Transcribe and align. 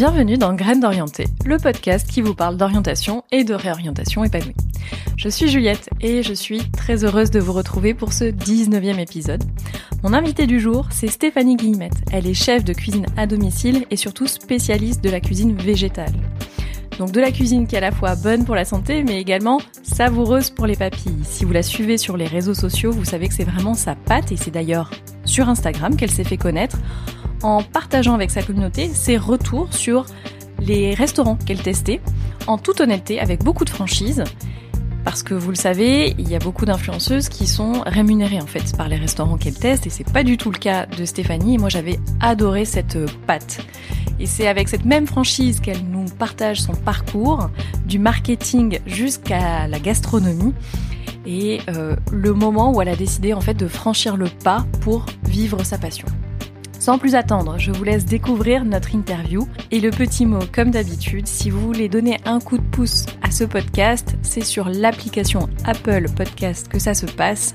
Bienvenue 0.00 0.38
dans 0.38 0.54
Graines 0.54 0.80
d'orienté, 0.80 1.26
le 1.44 1.58
podcast 1.58 2.08
qui 2.10 2.22
vous 2.22 2.34
parle 2.34 2.56
d'orientation 2.56 3.22
et 3.32 3.44
de 3.44 3.52
réorientation 3.52 4.24
épanouie. 4.24 4.54
Je 5.18 5.28
suis 5.28 5.50
Juliette 5.50 5.90
et 6.00 6.22
je 6.22 6.32
suis 6.32 6.70
très 6.70 7.04
heureuse 7.04 7.30
de 7.30 7.38
vous 7.38 7.52
retrouver 7.52 7.92
pour 7.92 8.14
ce 8.14 8.24
19e 8.24 8.98
épisode. 8.98 9.44
Mon 10.02 10.14
invitée 10.14 10.46
du 10.46 10.58
jour, 10.58 10.88
c'est 10.90 11.08
Stéphanie 11.08 11.56
Guillemette. 11.56 12.00
Elle 12.12 12.26
est 12.26 12.32
chef 12.32 12.64
de 12.64 12.72
cuisine 12.72 13.04
à 13.18 13.26
domicile 13.26 13.84
et 13.90 13.96
surtout 13.96 14.26
spécialiste 14.26 15.04
de 15.04 15.10
la 15.10 15.20
cuisine 15.20 15.54
végétale. 15.54 16.14
Donc 16.98 17.12
de 17.12 17.20
la 17.20 17.30
cuisine 17.30 17.66
qui 17.66 17.74
est 17.74 17.78
à 17.78 17.82
la 17.82 17.92
fois 17.92 18.16
bonne 18.16 18.46
pour 18.46 18.54
la 18.54 18.64
santé 18.64 19.04
mais 19.04 19.20
également 19.20 19.60
savoureuse 19.82 20.48
pour 20.48 20.66
les 20.66 20.76
papilles. 20.76 21.24
Si 21.24 21.44
vous 21.44 21.52
la 21.52 21.62
suivez 21.62 21.98
sur 21.98 22.16
les 22.16 22.26
réseaux 22.26 22.54
sociaux, 22.54 22.90
vous 22.90 23.04
savez 23.04 23.28
que 23.28 23.34
c'est 23.34 23.44
vraiment 23.44 23.74
sa 23.74 23.96
patte 23.96 24.32
et 24.32 24.38
c'est 24.38 24.50
d'ailleurs 24.50 24.90
sur 25.26 25.50
Instagram 25.50 25.94
qu'elle 25.94 26.10
s'est 26.10 26.24
fait 26.24 26.38
connaître 26.38 26.78
en 27.42 27.62
partageant 27.62 28.14
avec 28.14 28.30
sa 28.30 28.42
communauté 28.42 28.88
ses 28.92 29.16
retours 29.16 29.72
sur 29.72 30.06
les 30.60 30.94
restaurants 30.94 31.36
qu'elle 31.36 31.62
testait, 31.62 32.00
en 32.46 32.58
toute 32.58 32.80
honnêteté, 32.80 33.20
avec 33.20 33.42
beaucoup 33.42 33.64
de 33.64 33.70
franchise. 33.70 34.24
Parce 35.04 35.22
que 35.22 35.32
vous 35.32 35.48
le 35.48 35.56
savez, 35.56 36.14
il 36.18 36.28
y 36.28 36.34
a 36.34 36.38
beaucoup 36.38 36.66
d'influenceuses 36.66 37.30
qui 37.30 37.46
sont 37.46 37.82
rémunérées 37.86 38.40
en 38.40 38.46
fait 38.46 38.76
par 38.76 38.88
les 38.88 38.96
restaurants 38.96 39.38
qu'elles 39.38 39.58
testent 39.58 39.86
et 39.86 39.90
c'est 39.90 40.10
pas 40.10 40.22
du 40.22 40.36
tout 40.36 40.50
le 40.50 40.58
cas 40.58 40.84
de 40.84 41.04
Stéphanie. 41.06 41.54
Et 41.54 41.58
moi 41.58 41.70
j'avais 41.70 41.98
adoré 42.20 42.66
cette 42.66 42.98
pâte. 43.26 43.64
Et 44.18 44.26
c'est 44.26 44.46
avec 44.46 44.68
cette 44.68 44.84
même 44.84 45.06
franchise 45.06 45.60
qu'elle 45.60 45.82
nous 45.84 46.04
partage 46.04 46.60
son 46.60 46.74
parcours, 46.74 47.48
du 47.86 47.98
marketing 47.98 48.78
jusqu'à 48.86 49.66
la 49.66 49.80
gastronomie 49.80 50.52
et 51.26 51.60
euh, 51.70 51.96
le 52.12 52.34
moment 52.34 52.72
où 52.74 52.82
elle 52.82 52.88
a 52.88 52.96
décidé 52.96 53.32
en 53.32 53.40
fait 53.40 53.54
de 53.54 53.68
franchir 53.68 54.16
le 54.16 54.26
pas 54.44 54.66
pour 54.82 55.06
vivre 55.24 55.64
sa 55.64 55.78
passion. 55.78 56.06
Sans 56.80 56.96
plus 56.96 57.14
attendre, 57.14 57.58
je 57.58 57.72
vous 57.72 57.84
laisse 57.84 58.06
découvrir 58.06 58.64
notre 58.64 58.94
interview 58.94 59.46
et 59.70 59.80
le 59.80 59.90
petit 59.90 60.24
mot 60.24 60.40
comme 60.50 60.70
d'habitude, 60.70 61.26
si 61.26 61.50
vous 61.50 61.60
voulez 61.60 61.90
donner 61.90 62.16
un 62.24 62.40
coup 62.40 62.56
de 62.56 62.62
pouce 62.62 63.04
à 63.20 63.30
ce 63.30 63.44
podcast, 63.44 64.16
c'est 64.22 64.42
sur 64.42 64.70
l'application 64.70 65.50
Apple 65.66 66.06
Podcast 66.16 66.68
que 66.68 66.78
ça 66.78 66.94
se 66.94 67.04
passe. 67.04 67.54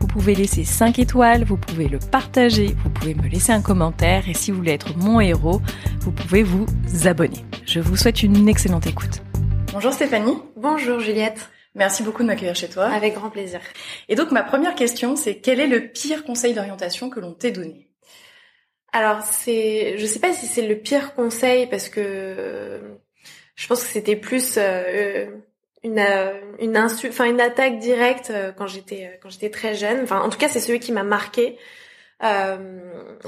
Vous 0.00 0.08
pouvez 0.08 0.34
laisser 0.34 0.64
5 0.64 0.98
étoiles, 0.98 1.44
vous 1.44 1.56
pouvez 1.56 1.86
le 1.86 2.00
partager, 2.00 2.74
vous 2.82 2.90
pouvez 2.90 3.14
me 3.14 3.28
laisser 3.28 3.52
un 3.52 3.62
commentaire 3.62 4.28
et 4.28 4.34
si 4.34 4.50
vous 4.50 4.56
voulez 4.56 4.72
être 4.72 4.98
mon 4.98 5.20
héros, 5.20 5.60
vous 6.00 6.10
pouvez 6.10 6.42
vous 6.42 6.66
abonner. 7.04 7.44
Je 7.66 7.78
vous 7.78 7.94
souhaite 7.94 8.24
une 8.24 8.48
excellente 8.48 8.88
écoute. 8.88 9.22
Bonjour 9.72 9.92
Stéphanie. 9.92 10.38
Bonjour 10.56 10.98
Juliette. 10.98 11.48
Merci 11.76 12.02
beaucoup 12.02 12.22
de 12.22 12.26
m'accueillir 12.26 12.56
chez 12.56 12.68
toi. 12.68 12.86
Avec 12.86 13.14
grand 13.14 13.30
plaisir. 13.30 13.60
Et 14.08 14.16
donc 14.16 14.32
ma 14.32 14.42
première 14.42 14.74
question, 14.74 15.14
c'est 15.14 15.36
quel 15.36 15.60
est 15.60 15.68
le 15.68 15.92
pire 15.92 16.24
conseil 16.24 16.54
d'orientation 16.54 17.08
que 17.08 17.20
l'on 17.20 17.34
t'ait 17.34 17.52
donné? 17.52 17.88
Alors 18.94 19.22
c'est, 19.22 19.98
je 19.98 20.06
sais 20.06 20.20
pas 20.20 20.32
si 20.32 20.46
c'est 20.46 20.64
le 20.64 20.76
pire 20.76 21.14
conseil 21.14 21.66
parce 21.66 21.88
que 21.88 22.80
je 23.56 23.66
pense 23.66 23.82
que 23.82 23.88
c'était 23.88 24.14
plus 24.14 24.54
euh, 24.56 25.26
une 25.82 26.00
une 26.60 26.76
insulte, 26.76 27.12
enfin 27.12 27.24
une 27.24 27.40
attaque 27.40 27.80
directe 27.80 28.30
euh, 28.30 28.52
quand 28.52 28.68
j'étais 28.68 29.18
quand 29.20 29.30
j'étais 29.30 29.50
très 29.50 29.74
jeune. 29.74 30.04
Enfin 30.04 30.20
en 30.20 30.28
tout 30.28 30.38
cas 30.38 30.48
c'est 30.48 30.60
celui 30.60 30.78
qui 30.78 30.92
m'a 30.92 31.02
marqué. 31.02 31.58
Euh, 32.22 32.56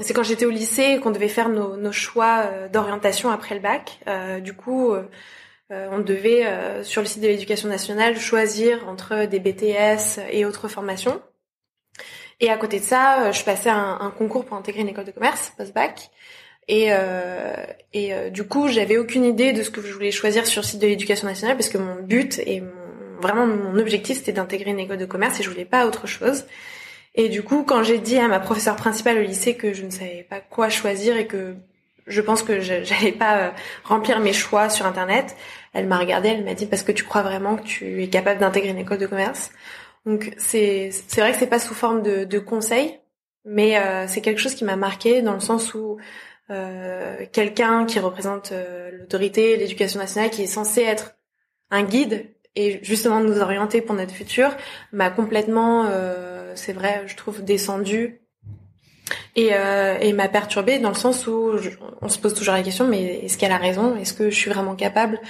c'est 0.01 0.13
quand 0.13 0.23
j'étais 0.23 0.45
au 0.45 0.49
lycée 0.51 1.01
qu'on 1.03 1.11
devait 1.11 1.27
faire 1.27 1.49
nos, 1.49 1.75
nos 1.75 1.91
choix 1.91 2.49
d'orientation 2.71 3.29
après 3.29 3.53
le 3.55 3.61
bac. 3.61 3.99
du 4.41 4.53
coup, 4.53 4.93
on 5.69 5.99
devait 5.99 6.45
sur 6.83 7.01
le 7.01 7.07
site 7.07 7.21
de 7.21 7.27
l'éducation 7.27 7.67
nationale 7.67 8.17
choisir 8.17 8.87
entre 8.87 9.25
des 9.25 9.39
BTS 9.41 10.21
et 10.31 10.45
autres 10.45 10.69
formations. 10.69 11.21
Et 12.39 12.49
à 12.49 12.57
côté 12.57 12.79
de 12.79 12.85
ça, 12.85 13.23
euh, 13.23 13.31
je 13.31 13.43
passais 13.43 13.69
un, 13.69 14.13
concours 14.17 14.45
pour 14.45 14.57
intégrer 14.57 14.81
une 14.81 14.89
école 14.89 15.05
de 15.05 15.11
commerce 15.11 15.53
post-bac. 15.57 16.09
Et, 16.67 16.87
euh, 16.89 17.55
et 17.93 18.13
euh, 18.13 18.29
du 18.29 18.43
coup, 18.45 18.67
j'avais 18.67 18.97
aucune 18.97 19.23
idée 19.23 19.53
de 19.53 19.63
ce 19.63 19.69
que 19.69 19.81
je 19.81 19.91
voulais 19.93 20.11
choisir 20.11 20.45
sur 20.45 20.61
le 20.61 20.67
site 20.67 20.81
de 20.81 20.87
l'éducation 20.87 21.27
nationale 21.27 21.55
parce 21.55 21.69
que 21.69 21.77
mon 21.77 22.03
but 22.03 22.39
et 22.39 22.61
vraiment 23.21 23.47
mon 23.47 23.79
objectif 23.79 24.17
c'était 24.17 24.33
d'intégrer 24.33 24.71
une 24.71 24.79
école 24.79 24.97
de 24.97 25.05
commerce 25.05 25.39
et 25.39 25.43
je 25.43 25.49
voulais 25.49 25.65
pas 25.65 25.87
autre 25.87 26.07
chose. 26.07 26.45
Et 27.15 27.29
du 27.29 27.41
coup, 27.41 27.63
quand 27.63 27.83
j'ai 27.83 27.97
dit 27.97 28.19
à 28.19 28.27
ma 28.27 28.39
professeure 28.39 28.75
principale 28.75 29.17
au 29.17 29.21
lycée 29.21 29.55
que 29.55 29.73
je 29.73 29.83
ne 29.83 29.89
savais 29.89 30.25
pas 30.29 30.39
quoi 30.39 30.69
choisir 30.69 31.17
et 31.17 31.25
que 31.25 31.55
je 32.05 32.21
pense 32.21 32.43
que 32.43 32.59
j'allais 32.61 33.11
pas 33.11 33.37
euh, 33.37 33.49
remplir 33.83 34.19
mes 34.19 34.33
choix 34.33 34.69
sur 34.69 34.85
internet, 34.85 35.35
elle 35.73 35.87
m'a 35.87 35.97
regardée, 35.97 36.29
elle 36.29 36.45
m'a 36.45 36.53
dit 36.53 36.65
parce 36.65 36.83
que 36.83 36.91
tu 36.91 37.03
crois 37.03 37.23
vraiment 37.23 37.55
que 37.55 37.63
tu 37.63 38.03
es 38.03 38.07
capable 38.07 38.39
d'intégrer 38.39 38.69
une 38.69 38.77
école 38.77 38.99
de 38.99 39.07
commerce? 39.07 39.51
Donc 40.07 40.33
c'est 40.37 40.89
c'est 41.09 41.19
vrai 41.19 41.33
que 41.33 41.37
c'est 41.37 41.47
pas 41.47 41.59
sous 41.59 41.73
forme 41.73 42.01
de, 42.01 42.39
conseil, 42.39 42.97
mais 43.43 43.77
euh, 43.77 44.07
c'est 44.07 44.21
quelque 44.21 44.39
chose 44.39 44.55
qui 44.55 44.63
m'a 44.63 44.77
marqué 44.77 45.21
dans 45.21 45.33
le 45.33 45.41
sens 45.41 45.73
où 45.73 45.97
euh, 46.49 47.25
quelqu'un 47.33 47.85
qui 47.85 47.99
représente 47.99 48.53
euh, 48.53 48.89
l'autorité, 48.91 49.57
l'éducation 49.57 49.99
nationale, 49.99 50.29
qui 50.29 50.43
est 50.43 50.47
censé 50.47 50.81
être 50.81 51.17
un 51.71 51.83
guide 51.83 52.33
et 52.55 52.79
justement 52.83 53.19
nous 53.19 53.39
orienter 53.39 53.81
pour 53.81 53.95
notre 53.95 54.13
futur, 54.13 54.55
m'a 54.93 55.09
complètement, 55.09 55.91
c'est 56.55 56.73
vrai, 56.73 57.03
je 57.05 57.15
trouve 57.15 57.43
descendu 57.43 58.21
et, 59.37 59.49
euh, 59.53 59.97
et 60.01 60.11
m'a 60.13 60.27
perturbée 60.27 60.79
dans 60.79 60.89
le 60.89 60.95
sens 60.95 61.27
où 61.27 61.51
on 62.01 62.09
se 62.09 62.17
pose 62.17 62.33
toujours 62.33 62.55
la 62.55 62.63
question 62.63 62.87
mais 62.87 63.19
est-ce 63.23 63.37
qu'elle 63.37 63.51
a 63.51 63.57
raison? 63.57 63.95
Est-ce 63.95 64.13
que 64.13 64.31
je 64.31 64.35
suis 64.35 64.49
vraiment 64.49 64.75
capable 64.75 65.21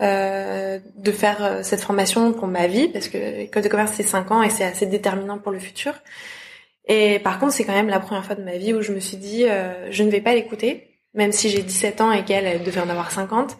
euh, 0.00 0.78
de 0.94 1.10
faire 1.10 1.44
euh, 1.44 1.62
cette 1.64 1.80
formation 1.80 2.32
pour 2.32 2.46
ma 2.46 2.68
vie? 2.68 2.86
Parce 2.88 3.08
que 3.08 3.18
l'école 3.18 3.64
de 3.64 3.68
commerce 3.68 3.92
c'est 3.94 4.04
5 4.04 4.30
ans 4.30 4.42
et 4.44 4.50
c'est 4.50 4.64
assez 4.64 4.86
déterminant 4.86 5.38
pour 5.38 5.50
le 5.50 5.58
futur. 5.58 5.94
Et 6.86 7.18
par 7.18 7.40
contre 7.40 7.52
c'est 7.54 7.64
quand 7.64 7.74
même 7.74 7.88
la 7.88 7.98
première 7.98 8.24
fois 8.24 8.36
de 8.36 8.44
ma 8.44 8.56
vie 8.56 8.72
où 8.72 8.82
je 8.82 8.92
me 8.92 9.00
suis 9.00 9.16
dit 9.16 9.44
euh, 9.48 9.90
je 9.90 10.04
ne 10.04 10.10
vais 10.10 10.20
pas 10.20 10.34
l'écouter, 10.34 11.00
même 11.14 11.32
si 11.32 11.50
j'ai 11.50 11.62
17 11.62 12.00
ans 12.00 12.12
et 12.12 12.24
qu'elle 12.24 12.46
elle 12.46 12.62
devait 12.62 12.80
en 12.80 12.88
avoir 12.88 13.10
50. 13.10 13.58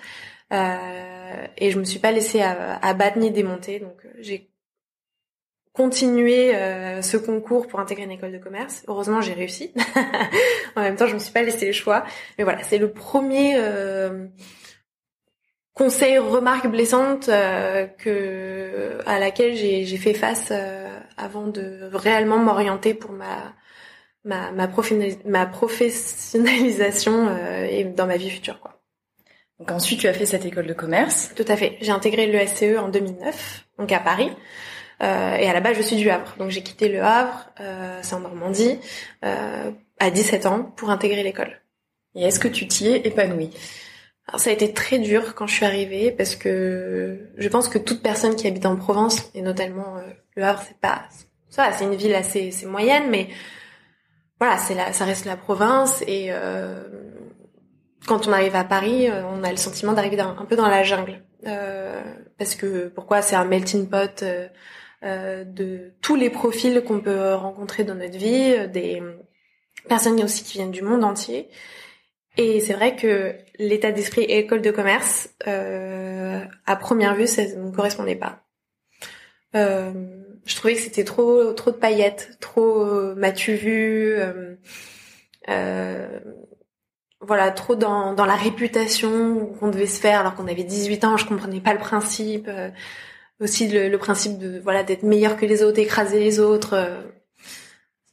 Euh, 0.52 1.46
et 1.58 1.72
je 1.72 1.78
me 1.80 1.84
suis 1.84 1.98
pas 1.98 2.12
laissée 2.12 2.40
abattre 2.42 3.18
ni 3.18 3.32
démonter, 3.32 3.80
donc 3.80 3.96
euh, 4.04 4.10
j'ai 4.20 4.50
continuer 5.76 6.56
euh, 6.56 7.02
ce 7.02 7.18
concours 7.18 7.66
pour 7.66 7.78
intégrer 7.80 8.04
une 8.04 8.10
école 8.10 8.32
de 8.32 8.38
commerce. 8.38 8.82
Heureusement, 8.88 9.20
j'ai 9.20 9.34
réussi. 9.34 9.74
en 10.76 10.80
même 10.80 10.96
temps, 10.96 11.06
je 11.06 11.14
me 11.14 11.18
suis 11.18 11.32
pas 11.32 11.42
laissé 11.42 11.66
le 11.66 11.72
choix. 11.72 12.04
Mais 12.38 12.44
voilà, 12.44 12.62
c'est 12.62 12.78
le 12.78 12.90
premier 12.90 13.56
euh, 13.56 14.26
conseil, 15.74 16.16
remarque 16.18 16.66
blessante 16.68 17.28
euh, 17.28 17.86
que 17.86 18.98
à 19.04 19.18
laquelle 19.18 19.54
j'ai 19.54 19.96
fait 19.98 20.14
face 20.14 20.50
avant 21.18 21.46
de 21.46 21.90
réellement 21.92 22.38
m'orienter 22.38 22.94
pour 22.94 23.12
ma 23.12 23.54
ma 24.24 24.50
ma, 24.52 24.66
ma 25.26 25.46
professionnalisation 25.46 27.36
et 27.68 27.84
dans 27.84 28.06
ma 28.06 28.16
vie 28.16 28.30
future 28.30 28.60
quoi. 28.60 28.72
Donc 29.58 29.70
ensuite, 29.70 30.00
tu 30.00 30.08
as 30.08 30.12
fait 30.12 30.26
cette 30.26 30.44
école 30.44 30.66
de 30.66 30.74
commerce. 30.74 31.32
Tout 31.34 31.44
à 31.48 31.56
fait. 31.56 31.78
J'ai 31.80 31.92
intégré 31.92 32.26
le 32.26 32.46
SCE 32.46 32.78
en 32.78 32.88
2009, 32.88 33.66
donc 33.78 33.90
à 33.92 34.00
Paris. 34.00 34.30
Euh, 35.02 35.36
et 35.36 35.48
à 35.48 35.52
la 35.52 35.60
base, 35.60 35.76
je 35.76 35.82
suis 35.82 35.96
du 35.96 36.08
Havre. 36.10 36.34
Donc 36.38 36.50
j'ai 36.50 36.62
quitté 36.62 36.88
le 36.88 37.02
Havre, 37.02 37.50
euh, 37.60 37.98
c'est 38.02 38.14
en 38.14 38.20
Normandie, 38.20 38.78
euh, 39.24 39.70
à 39.98 40.10
17 40.10 40.46
ans 40.46 40.62
pour 40.76 40.90
intégrer 40.90 41.22
l'école. 41.22 41.60
Et 42.14 42.24
est-ce 42.24 42.40
que 42.40 42.48
tu 42.48 42.66
t'y 42.66 42.88
es 42.88 43.06
épanouie? 43.06 43.50
Alors 44.28 44.40
ça 44.40 44.50
a 44.50 44.52
été 44.52 44.72
très 44.72 44.98
dur 44.98 45.34
quand 45.34 45.46
je 45.46 45.54
suis 45.54 45.66
arrivée 45.66 46.10
parce 46.10 46.34
que 46.34 47.28
je 47.36 47.48
pense 47.48 47.68
que 47.68 47.78
toute 47.78 48.02
personne 48.02 48.34
qui 48.34 48.48
habite 48.48 48.66
en 48.66 48.74
Provence 48.74 49.30
et 49.34 49.42
notamment 49.42 49.98
le 50.34 50.42
Havre 50.42 50.64
c'est 50.66 50.78
pas 50.78 51.04
ça 51.48 51.70
c'est 51.70 51.84
une 51.84 51.94
ville 51.94 52.12
assez 52.12 52.50
c'est 52.50 52.66
moyenne 52.66 53.04
mais 53.08 53.28
voilà 54.40 54.58
c'est 54.58 54.74
là 54.74 54.92
ça 54.92 55.04
reste 55.04 55.26
la 55.26 55.36
province 55.36 56.02
et 56.08 56.30
euh, 56.30 56.82
quand 58.08 58.26
on 58.26 58.32
arrive 58.32 58.56
à 58.56 58.64
Paris 58.64 59.08
on 59.12 59.44
a 59.44 59.50
le 59.52 59.58
sentiment 59.58 59.92
d'arriver 59.92 60.18
un, 60.18 60.34
peu 60.44 60.56
dans 60.56 60.66
la 60.66 60.82
jungle 60.82 61.22
euh, 61.46 62.02
parce 62.38 62.54
que 62.54 62.88
pourquoi? 62.88 63.22
C'est 63.22 63.36
un 63.36 63.44
melting 63.44 63.88
pot 63.88 64.22
euh, 64.22 64.48
de 65.44 65.92
tous 66.02 66.16
les 66.16 66.30
profils 66.30 66.82
qu'on 66.82 67.00
peut 67.00 67.34
rencontrer 67.34 67.84
dans 67.84 67.94
notre 67.94 68.18
vie, 68.18 68.54
euh, 68.56 68.66
des 68.66 69.02
personnes 69.88 70.22
aussi 70.22 70.42
qui 70.44 70.54
viennent 70.58 70.70
du 70.70 70.82
monde 70.82 71.04
entier. 71.04 71.48
Et 72.36 72.60
c'est 72.60 72.74
vrai 72.74 72.96
que 72.96 73.34
l'état 73.58 73.92
d'esprit 73.92 74.22
école 74.22 74.60
de 74.60 74.70
commerce, 74.70 75.30
euh, 75.46 76.44
à 76.66 76.76
première 76.76 77.14
vue, 77.14 77.26
ça 77.26 77.44
ne 77.44 77.62
me 77.62 77.70
correspondait 77.72 78.16
pas. 78.16 78.42
Euh, 79.54 79.92
je 80.44 80.54
trouvais 80.54 80.74
que 80.74 80.80
c'était 80.80 81.04
trop 81.04 81.52
trop 81.54 81.70
de 81.70 81.76
paillettes, 81.76 82.36
trop 82.40 82.84
euh, 82.84 83.14
m'as-tu 83.16 83.54
vu, 83.54 84.16
euh, 85.48 86.20
voilà, 87.20 87.50
trop 87.52 87.74
dans, 87.74 88.12
dans 88.12 88.26
la 88.26 88.34
réputation 88.34 89.46
qu'on 89.46 89.68
devait 89.68 89.86
se 89.86 90.00
faire 90.00 90.20
alors 90.20 90.34
qu'on 90.34 90.46
avait 90.46 90.64
18 90.64 91.04
ans, 91.04 91.16
je 91.16 91.26
comprenais 91.26 91.60
pas 91.60 91.72
le 91.72 91.78
principe 91.80 92.50
aussi 93.40 93.68
le, 93.68 93.96
principe 93.98 94.38
de 94.38 94.58
voilà 94.60 94.82
d'être 94.82 95.02
meilleur 95.02 95.36
que 95.36 95.46
les 95.46 95.62
autres, 95.62 95.78
écraser 95.78 96.18
les 96.18 96.40
autres. 96.40 96.74
Euh, 96.74 97.02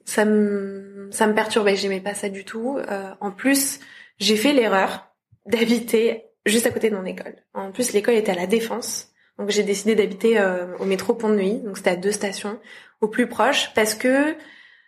ça 0.06 0.26
me 0.26 1.10
ça 1.12 1.28
me 1.28 1.34
perturbait, 1.34 1.76
j'aimais 1.76 2.02
pas 2.02 2.14
ça 2.14 2.30
du 2.30 2.44
tout. 2.44 2.78
Euh, 2.78 3.12
en 3.22 3.32
plus, 3.32 3.80
j'ai 4.20 4.36
fait 4.36 4.54
l'erreur 4.54 5.08
d'habiter 5.46 6.26
juste 6.46 6.66
à 6.66 6.72
côté 6.72 6.90
de 6.90 6.96
mon 6.96 7.06
école. 7.06 7.36
En 7.54 7.72
plus, 7.72 7.94
l'école 7.94 8.16
était 8.16 8.32
à 8.32 8.36
la 8.36 8.48
Défense. 8.48 9.10
Donc 9.40 9.50
j'ai 9.50 9.64
décidé 9.64 9.96
d'habiter 9.96 10.40
euh, 10.40 10.78
au 10.78 10.86
métro 10.86 11.16
Pont 11.16 11.30
de 11.30 11.36
Nuit, 11.36 11.60
donc 11.60 11.78
c'était 11.78 11.92
à 11.92 11.96
deux 11.96 12.12
stations, 12.12 12.60
au 13.02 13.08
plus 13.08 13.28
proche, 13.28 13.74
parce 13.74 13.96
que 13.96 14.36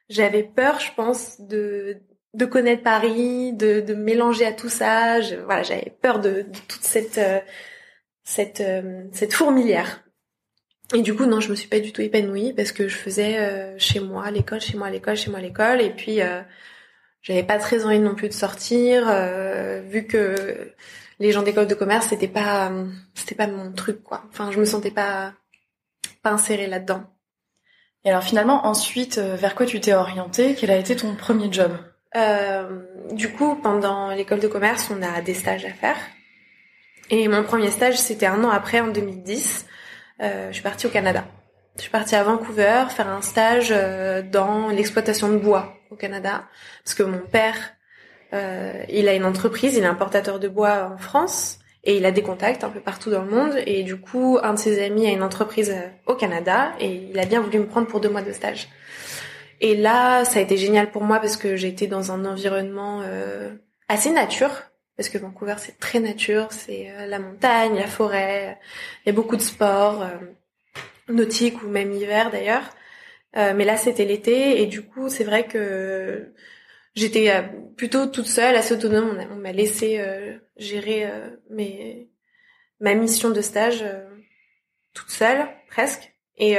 j'avais 0.08 0.44
peur, 0.44 0.80
je 0.80 0.94
pense, 0.96 1.42
de 1.42 1.98
de 2.36 2.46
connaître 2.46 2.84
Paris, 2.84 3.54
de, 3.54 3.80
de 3.80 3.94
mélanger 3.94 4.46
à 4.46 4.52
tout 4.52 4.68
ça. 4.68 5.22
Je, 5.22 5.36
voilà, 5.36 5.64
j'avais 5.64 5.96
peur 6.02 6.20
de, 6.20 6.42
de, 6.42 6.60
toute 6.68 6.84
cette 6.84 7.18
euh, 7.18 7.40
cette 8.24 8.64
cette 9.14 9.34
fourmilière. 9.34 10.05
Et 10.94 11.02
du 11.02 11.16
coup, 11.16 11.26
non, 11.26 11.40
je 11.40 11.50
me 11.50 11.56
suis 11.56 11.68
pas 11.68 11.80
du 11.80 11.92
tout 11.92 12.02
épanouie 12.02 12.54
parce 12.54 12.72
que 12.72 12.88
je 12.88 12.96
faisais 12.96 13.76
chez 13.80 14.00
moi 14.00 14.30
l'école, 14.30 14.62
chez 14.62 14.78
moi 14.78 14.90
l'école, 14.90 15.18
chez 15.18 15.32
moi 15.32 15.40
l'école, 15.40 15.82
et 15.82 15.90
puis 15.90 16.20
j'avais 17.24 17.44
pas 17.44 17.58
très 17.58 17.86
envie 17.86 18.00
non 18.00 18.14
plus 18.14 18.30
de 18.30 18.34
sortir, 18.34 19.06
vu 19.88 20.06
que 20.06 20.72
les 21.20 21.32
gens 21.32 21.42
d'école 21.42 21.66
de 21.66 21.74
commerce, 21.74 22.08
c'était 22.10 22.28
pas 22.28 22.72
c'était 23.16 23.36
pas 23.36 23.48
mon 23.48 23.72
truc 23.72 24.04
quoi. 24.04 24.24
Enfin, 24.30 24.52
je 24.52 24.60
me 24.60 24.66
sentais 24.66 24.92
pas 24.92 25.34
pas 26.22 26.32
insérée 26.32 26.68
là-dedans. 26.68 27.04
Et 28.06 28.10
alors 28.10 28.24
finalement, 28.24 28.68
ensuite, 28.68 29.18
euh, 29.18 29.36
vers 29.36 29.56
quoi 29.56 29.66
tu 29.66 29.80
t'es 29.80 29.94
orientée? 29.94 30.56
Quel 30.56 30.70
a 30.70 30.78
été 30.78 30.96
ton 30.96 31.16
premier 31.16 31.52
job? 31.52 31.72
Euh, 32.16 32.82
Du 33.12 33.32
coup, 33.32 33.56
pendant 33.56 34.12
l'école 34.12 34.40
de 34.40 34.48
commerce, 34.48 34.92
on 34.92 35.02
a 35.02 35.22
des 35.22 35.34
stages 35.34 35.66
à 35.66 35.72
faire. 35.72 35.98
Et 37.10 37.28
mon 37.28 37.44
premier 37.44 37.72
stage, 37.72 37.98
c'était 37.98 38.26
un 38.28 38.44
an 38.44 38.50
après, 38.50 38.80
en 38.80 38.88
2010. 38.88 39.66
Euh, 40.22 40.48
je 40.50 40.54
suis 40.54 40.64
partie 40.64 40.88
au 40.88 40.90
Canada. 40.90 41.26
Je 41.76 41.82
suis 41.82 41.92
partie 41.92 42.16
à 42.16 42.24
Vancouver 42.24 42.86
faire 42.90 43.10
un 43.10 43.22
stage 43.22 43.70
euh, 43.72 44.22
dans 44.22 44.70
l'exploitation 44.70 45.30
de 45.30 45.38
bois 45.38 45.76
au 45.92 45.96
Canada, 45.96 46.46
parce 46.84 46.96
que 46.96 47.04
mon 47.04 47.20
père, 47.20 47.56
euh, 48.34 48.84
il 48.90 49.08
a 49.10 49.14
une 49.14 49.26
entreprise, 49.26 49.76
il 49.76 49.84
est 49.84 49.88
importateur 49.88 50.40
de 50.40 50.48
bois 50.48 50.92
en 50.94 50.98
France. 50.98 51.60
Et 51.86 51.98
il 51.98 52.06
a 52.06 52.12
des 52.12 52.24
contacts 52.24 52.64
un 52.64 52.70
peu 52.70 52.80
partout 52.80 53.12
dans 53.12 53.22
le 53.22 53.30
monde. 53.30 53.62
Et 53.68 53.84
du 53.84 53.96
coup, 53.96 54.40
un 54.42 54.54
de 54.54 54.60
ses 54.60 54.84
amis 54.84 55.06
a 55.06 55.12
une 55.12 55.22
entreprise 55.22 55.70
euh, 55.70 55.88
au 56.08 56.16
Canada 56.16 56.74
et 56.80 57.10
il 57.12 57.20
a 57.20 57.26
bien 57.26 57.42
voulu 57.42 57.60
me 57.60 57.68
prendre 57.68 57.88
pour 57.88 58.00
deux 58.00 58.10
mois 58.10 58.24
de 58.24 58.32
stage. 58.32 58.70
Et 59.62 59.76
là, 59.76 60.26
ça 60.26 60.40
a 60.40 60.42
été 60.42 60.58
génial 60.58 60.92
pour 60.92 61.04
moi 61.04 61.20
parce 61.20 61.38
que 61.38 61.64
été 61.64 61.88
dans 61.88 62.12
un 62.12 62.26
environnement 62.26 63.02
euh, 63.04 63.54
assez 63.88 64.10
nature. 64.10 64.52
Parce 64.98 65.10
que 65.10 65.18
Vancouver, 65.18 65.56
c'est 65.58 65.78
très 65.78 66.00
nature, 66.00 66.52
c'est 66.52 66.92
euh, 66.92 67.06
la 67.06 67.20
montagne, 67.20 67.76
la 67.76 67.88
forêt, 67.88 68.60
il 69.06 69.10
y 69.10 69.12
a 69.12 69.14
beaucoup 69.14 69.36
de 69.36 69.42
sports, 69.42 70.02
euh, 70.02 70.18
nautiques 71.10 71.62
ou 71.64 71.68
même 71.68 71.92
hiver 71.92 72.32
d'ailleurs. 72.32 72.64
mais 73.34 73.66
là, 73.66 73.78
c'était 73.78 74.06
l'été 74.06 74.62
et 74.62 74.66
du 74.66 74.82
coup, 74.82 75.10
c'est 75.10 75.26
vrai 75.26 75.46
que 75.48 76.34
j'étais 76.96 77.30
euh, 77.30 77.42
plutôt 77.78 78.08
toute 78.08 78.28
seule, 78.28 78.56
assez 78.56 78.74
autonome. 78.74 79.20
On 79.32 79.36
m'a 79.36 79.52
laissé 79.52 80.00
euh, 80.00 80.38
gérer 80.58 81.06
euh, 81.06 81.30
mes 81.50 82.10
ma 82.80 82.94
mission 82.94 83.30
de 83.30 83.42
stage 83.42 83.86
toute 84.94 85.10
seule, 85.10 85.48
presque. 85.70 86.14
Et 86.38 86.58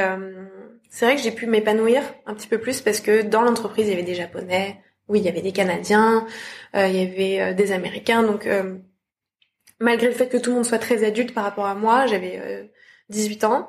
c'est 0.88 1.04
vrai 1.04 1.16
que 1.16 1.20
j'ai 1.20 1.30
pu 1.30 1.46
m'épanouir 1.46 2.02
un 2.24 2.34
petit 2.34 2.48
peu 2.48 2.58
plus 2.58 2.80
parce 2.80 3.00
que 3.00 3.20
dans 3.20 3.42
l'entreprise, 3.42 3.86
il 3.86 3.90
y 3.90 3.92
avait 3.92 4.02
des 4.02 4.14
Japonais, 4.14 4.82
oui, 5.08 5.20
il 5.20 5.24
y 5.24 5.28
avait 5.28 5.42
des 5.42 5.52
Canadiens, 5.52 6.26
il 6.74 6.94
y 6.94 7.02
avait 7.02 7.54
des 7.54 7.72
Américains. 7.72 8.22
Donc, 8.22 8.48
malgré 9.80 10.08
le 10.08 10.14
fait 10.14 10.28
que 10.28 10.36
tout 10.36 10.50
le 10.50 10.56
monde 10.56 10.64
soit 10.64 10.78
très 10.78 11.04
adulte 11.04 11.32
par 11.34 11.44
rapport 11.44 11.66
à 11.66 11.74
moi, 11.74 12.06
j'avais 12.06 12.70
18 13.10 13.44
ans, 13.44 13.68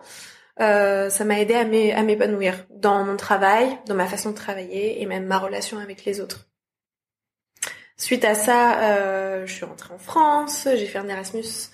ça 0.57 1.23
m'a 1.25 1.39
aidé 1.39 1.53
à 1.53 2.03
m'épanouir 2.03 2.65
dans 2.71 3.03
mon 3.03 3.17
travail, 3.17 3.77
dans 3.87 3.95
ma 3.95 4.07
façon 4.07 4.31
de 4.31 4.35
travailler 4.35 5.01
et 5.01 5.05
même 5.05 5.25
ma 5.25 5.37
relation 5.37 5.77
avec 5.77 6.05
les 6.05 6.21
autres. 6.21 6.47
Suite 7.97 8.25
à 8.25 8.35
ça, 8.35 8.79
euh, 8.83 9.47
je 9.47 9.53
suis 9.53 9.65
rentrée 9.65 9.93
en 9.93 9.97
France, 9.97 10.67
j'ai 10.75 10.85
fait 10.85 10.99
un 10.99 11.09
Erasmus 11.09 11.71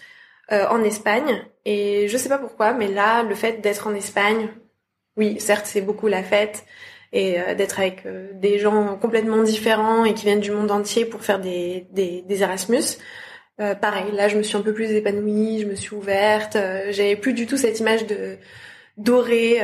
euh, 0.54 0.66
en 0.70 0.82
Espagne 0.82 1.46
et 1.66 2.08
je 2.08 2.18
sais 2.18 2.30
pas 2.30 2.38
pourquoi, 2.38 2.72
mais 2.74 2.88
là, 2.88 3.24
le 3.24 3.36
fait 3.36 3.60
d'être 3.60 3.88
en 3.88 3.94
Espagne, 3.94 4.48
oui, 5.18 5.40
certes, 5.42 5.66
c'est 5.66 5.82
beaucoup 5.82 6.08
la 6.08 6.24
fête 6.24 6.66
et 7.14 7.40
euh, 7.40 7.56
d'être 7.56 7.80
avec 7.80 8.06
euh, 8.06 8.32
des 8.34 8.60
gens 8.60 8.98
complètement 8.98 9.42
différents 9.44 10.04
et 10.04 10.14
qui 10.14 10.26
viennent 10.26 10.42
du 10.42 10.52
monde 10.52 10.72
entier 10.72 11.06
pour 11.06 11.24
faire 11.24 11.40
des, 11.40 11.88
des, 11.92 12.44
Erasmus. 12.44 12.98
Euh, 13.62 13.76
pareil, 13.76 14.12
là, 14.12 14.28
je 14.28 14.38
me 14.38 14.44
suis 14.44 14.58
un 14.58 14.62
peu 14.62 14.74
plus 14.74 14.92
épanouie, 14.92 15.62
je 15.62 15.68
me 15.68 15.76
suis 15.76 15.96
ouverte, 15.96 16.58
j'avais 16.90 17.16
plus 17.16 17.34
du 17.34 17.48
tout 17.48 17.56
cette 17.56 17.80
image 17.80 18.02
dorée 18.98 19.62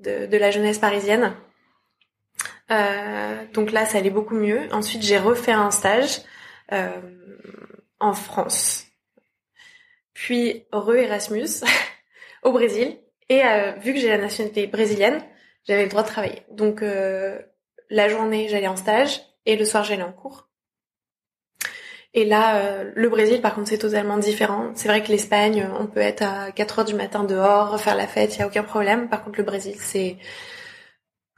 de, 0.00 0.26
de 0.26 0.36
la 0.36 0.50
jeunesse 0.50 0.78
parisienne. 0.78 1.34
Euh, 2.70 3.44
donc 3.52 3.72
là, 3.72 3.84
ça 3.86 3.98
allait 3.98 4.10
beaucoup 4.10 4.34
mieux. 4.34 4.68
Ensuite, 4.72 5.02
j'ai 5.02 5.18
refait 5.18 5.52
un 5.52 5.70
stage 5.70 6.20
euh, 6.72 6.88
en 8.00 8.14
France, 8.14 8.86
puis 10.12 10.64
re-Erasmus 10.72 11.64
au 12.42 12.52
Brésil. 12.52 12.98
Et 13.28 13.44
euh, 13.44 13.72
vu 13.72 13.94
que 13.94 14.00
j'ai 14.00 14.08
la 14.08 14.18
nationalité 14.18 14.66
brésilienne, 14.66 15.22
j'avais 15.64 15.84
le 15.84 15.88
droit 15.88 16.02
de 16.02 16.08
travailler. 16.08 16.42
Donc 16.50 16.82
la 17.90 18.08
journée, 18.08 18.48
j'allais 18.48 18.68
en 18.68 18.76
stage 18.76 19.20
et 19.46 19.56
le 19.56 19.64
soir, 19.64 19.84
j'allais 19.84 20.02
en 20.02 20.12
cours. 20.12 20.48
Et 22.16 22.24
là, 22.24 22.84
le 22.94 23.08
Brésil, 23.08 23.40
par 23.40 23.54
contre, 23.54 23.70
c'est 23.70 23.78
totalement 23.78 24.18
différent. 24.18 24.70
C'est 24.74 24.88
vrai 24.88 25.02
que 25.02 25.08
l'Espagne, 25.08 25.68
on 25.80 25.86
peut 25.86 26.00
être 26.00 26.22
à 26.22 26.52
4 26.52 26.78
heures 26.78 26.84
du 26.84 26.94
matin 26.94 27.24
dehors, 27.24 27.80
faire 27.80 27.96
la 27.96 28.06
fête, 28.06 28.36
il 28.36 28.40
y 28.40 28.42
a 28.42 28.46
aucun 28.46 28.62
problème. 28.62 29.08
Par 29.08 29.24
contre, 29.24 29.38
le 29.38 29.44
Brésil, 29.44 29.74
c'est 29.78 30.16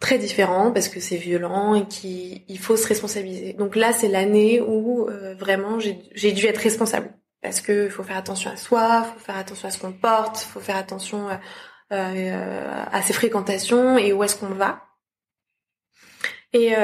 très 0.00 0.18
différent 0.18 0.72
parce 0.72 0.88
que 0.88 1.00
c'est 1.00 1.16
violent 1.16 1.74
et 1.74 1.86
qu'il 1.86 2.58
faut 2.58 2.76
se 2.76 2.86
responsabiliser. 2.86 3.52
Donc 3.54 3.76
là, 3.76 3.92
c'est 3.92 4.08
l'année 4.08 4.60
où 4.60 5.08
euh, 5.08 5.34
vraiment 5.34 5.78
j'ai 5.80 6.32
dû 6.32 6.46
être 6.46 6.58
responsable 6.58 7.14
parce 7.42 7.60
que 7.60 7.88
faut 7.88 8.02
faire 8.02 8.16
attention 8.16 8.50
à 8.50 8.56
soi, 8.56 9.04
faut 9.04 9.18
faire 9.18 9.36
attention 9.36 9.68
à 9.68 9.70
ce 9.70 9.78
qu'on 9.78 9.92
porte, 9.92 10.38
faut 10.38 10.60
faire 10.60 10.76
attention 10.76 11.28
euh, 11.28 11.32
euh, 11.32 11.36
à 11.90 13.02
ses 13.02 13.12
fréquentations 13.12 13.98
et 13.98 14.12
où 14.12 14.22
est-ce 14.24 14.36
qu'on 14.36 14.48
va. 14.48 14.82
Et 16.52 16.74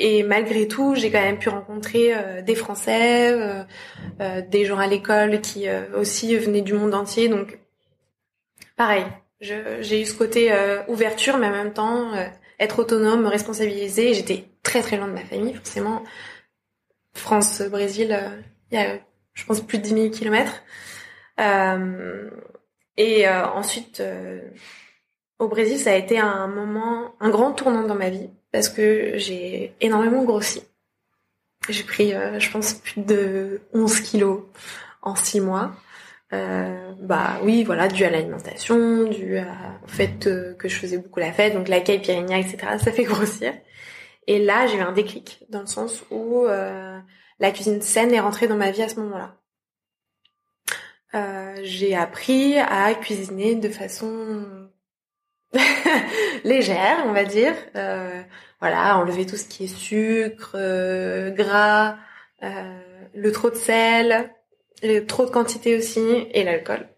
et 0.00 0.22
malgré 0.22 0.68
tout, 0.68 0.94
j'ai 0.94 1.10
quand 1.10 1.20
même 1.20 1.38
pu 1.38 1.48
rencontrer 1.48 2.42
des 2.42 2.54
Français, 2.54 3.66
des 4.48 4.64
gens 4.64 4.78
à 4.78 4.86
l'école 4.86 5.40
qui 5.40 5.66
aussi 5.94 6.36
venaient 6.36 6.62
du 6.62 6.74
monde 6.74 6.94
entier. 6.94 7.28
Donc 7.28 7.58
pareil, 8.76 9.04
j'ai 9.40 10.02
eu 10.02 10.06
ce 10.06 10.14
côté 10.14 10.52
euh, 10.52 10.82
ouverture, 10.88 11.38
mais 11.38 11.46
en 11.46 11.52
même 11.52 11.72
temps 11.72 12.12
euh, 12.14 12.26
être 12.58 12.80
autonome, 12.80 13.22
me 13.22 13.28
responsabiliser. 13.28 14.14
J'étais 14.14 14.44
très 14.62 14.82
très 14.82 14.96
loin 14.96 15.06
de 15.06 15.12
ma 15.12 15.24
famille, 15.24 15.54
forcément. 15.54 16.02
France, 17.14 17.62
Brésil, 17.62 18.12
euh, 18.12 18.40
il 18.70 18.78
y 18.78 18.82
a, 18.82 18.98
je 19.34 19.44
pense, 19.44 19.60
plus 19.60 19.78
de 19.78 19.84
10 19.84 19.90
000 19.90 20.10
kilomètres. 20.10 20.62
Et 22.98 23.26
ensuite, 23.28 24.02
au 25.38 25.48
Brésil, 25.48 25.78
ça 25.78 25.92
a 25.92 25.96
été 25.96 26.18
un 26.18 26.48
moment, 26.48 27.14
un 27.20 27.30
grand 27.30 27.52
tournant 27.52 27.86
dans 27.86 27.94
ma 27.94 28.10
vie, 28.10 28.28
parce 28.52 28.68
que 28.68 29.12
j'ai 29.16 29.72
énormément 29.80 30.24
grossi. 30.24 30.62
J'ai 31.68 31.84
pris, 31.84 32.10
je 32.10 32.50
pense, 32.50 32.74
plus 32.74 33.00
de 33.00 33.62
11 33.72 34.00
kilos 34.00 34.42
en 35.02 35.14
6 35.14 35.40
mois. 35.40 35.72
Euh, 36.32 36.92
bah 37.00 37.38
oui, 37.42 37.64
voilà, 37.64 37.88
dû 37.88 38.04
à 38.04 38.10
l'alimentation, 38.10 39.04
dû 39.04 39.38
au 39.38 39.88
fait 39.88 40.26
euh, 40.26 40.54
que 40.54 40.68
je 40.68 40.76
faisais 40.76 40.98
beaucoup 40.98 41.20
la 41.20 41.32
fête, 41.32 41.54
donc 41.54 41.68
la 41.68 41.80
caipirinha, 41.80 42.38
etc. 42.38 42.58
Ça 42.78 42.92
fait 42.92 43.04
grossir. 43.04 43.54
Et 44.26 44.38
là, 44.38 44.66
j'ai 44.66 44.76
eu 44.76 44.80
un 44.82 44.92
déclic 44.92 45.44
dans 45.48 45.60
le 45.60 45.66
sens 45.66 46.04
où 46.10 46.44
euh, 46.44 46.98
la 47.40 47.50
cuisine 47.50 47.80
saine 47.80 48.12
est 48.12 48.20
rentrée 48.20 48.46
dans 48.46 48.56
ma 48.56 48.70
vie 48.70 48.82
à 48.82 48.88
ce 48.88 48.96
moment-là. 49.00 49.37
Euh, 51.14 51.56
j'ai 51.62 51.96
appris 51.96 52.58
à 52.58 52.94
cuisiner 52.94 53.54
de 53.54 53.68
façon 53.68 54.68
légère, 56.44 57.04
on 57.06 57.12
va 57.12 57.24
dire. 57.24 57.54
Euh, 57.76 58.22
voilà, 58.60 58.98
enlever 58.98 59.26
tout 59.26 59.36
ce 59.36 59.44
qui 59.44 59.64
est 59.64 59.66
sucre, 59.68 60.56
gras, 61.30 61.96
le 62.42 63.30
trop 63.32 63.50
de 63.50 63.56
sel, 63.56 64.34
trop 65.06 65.24
de 65.24 65.30
quantité 65.30 65.76
aussi 65.76 66.26
et 66.32 66.44
l'alcool. 66.44 66.88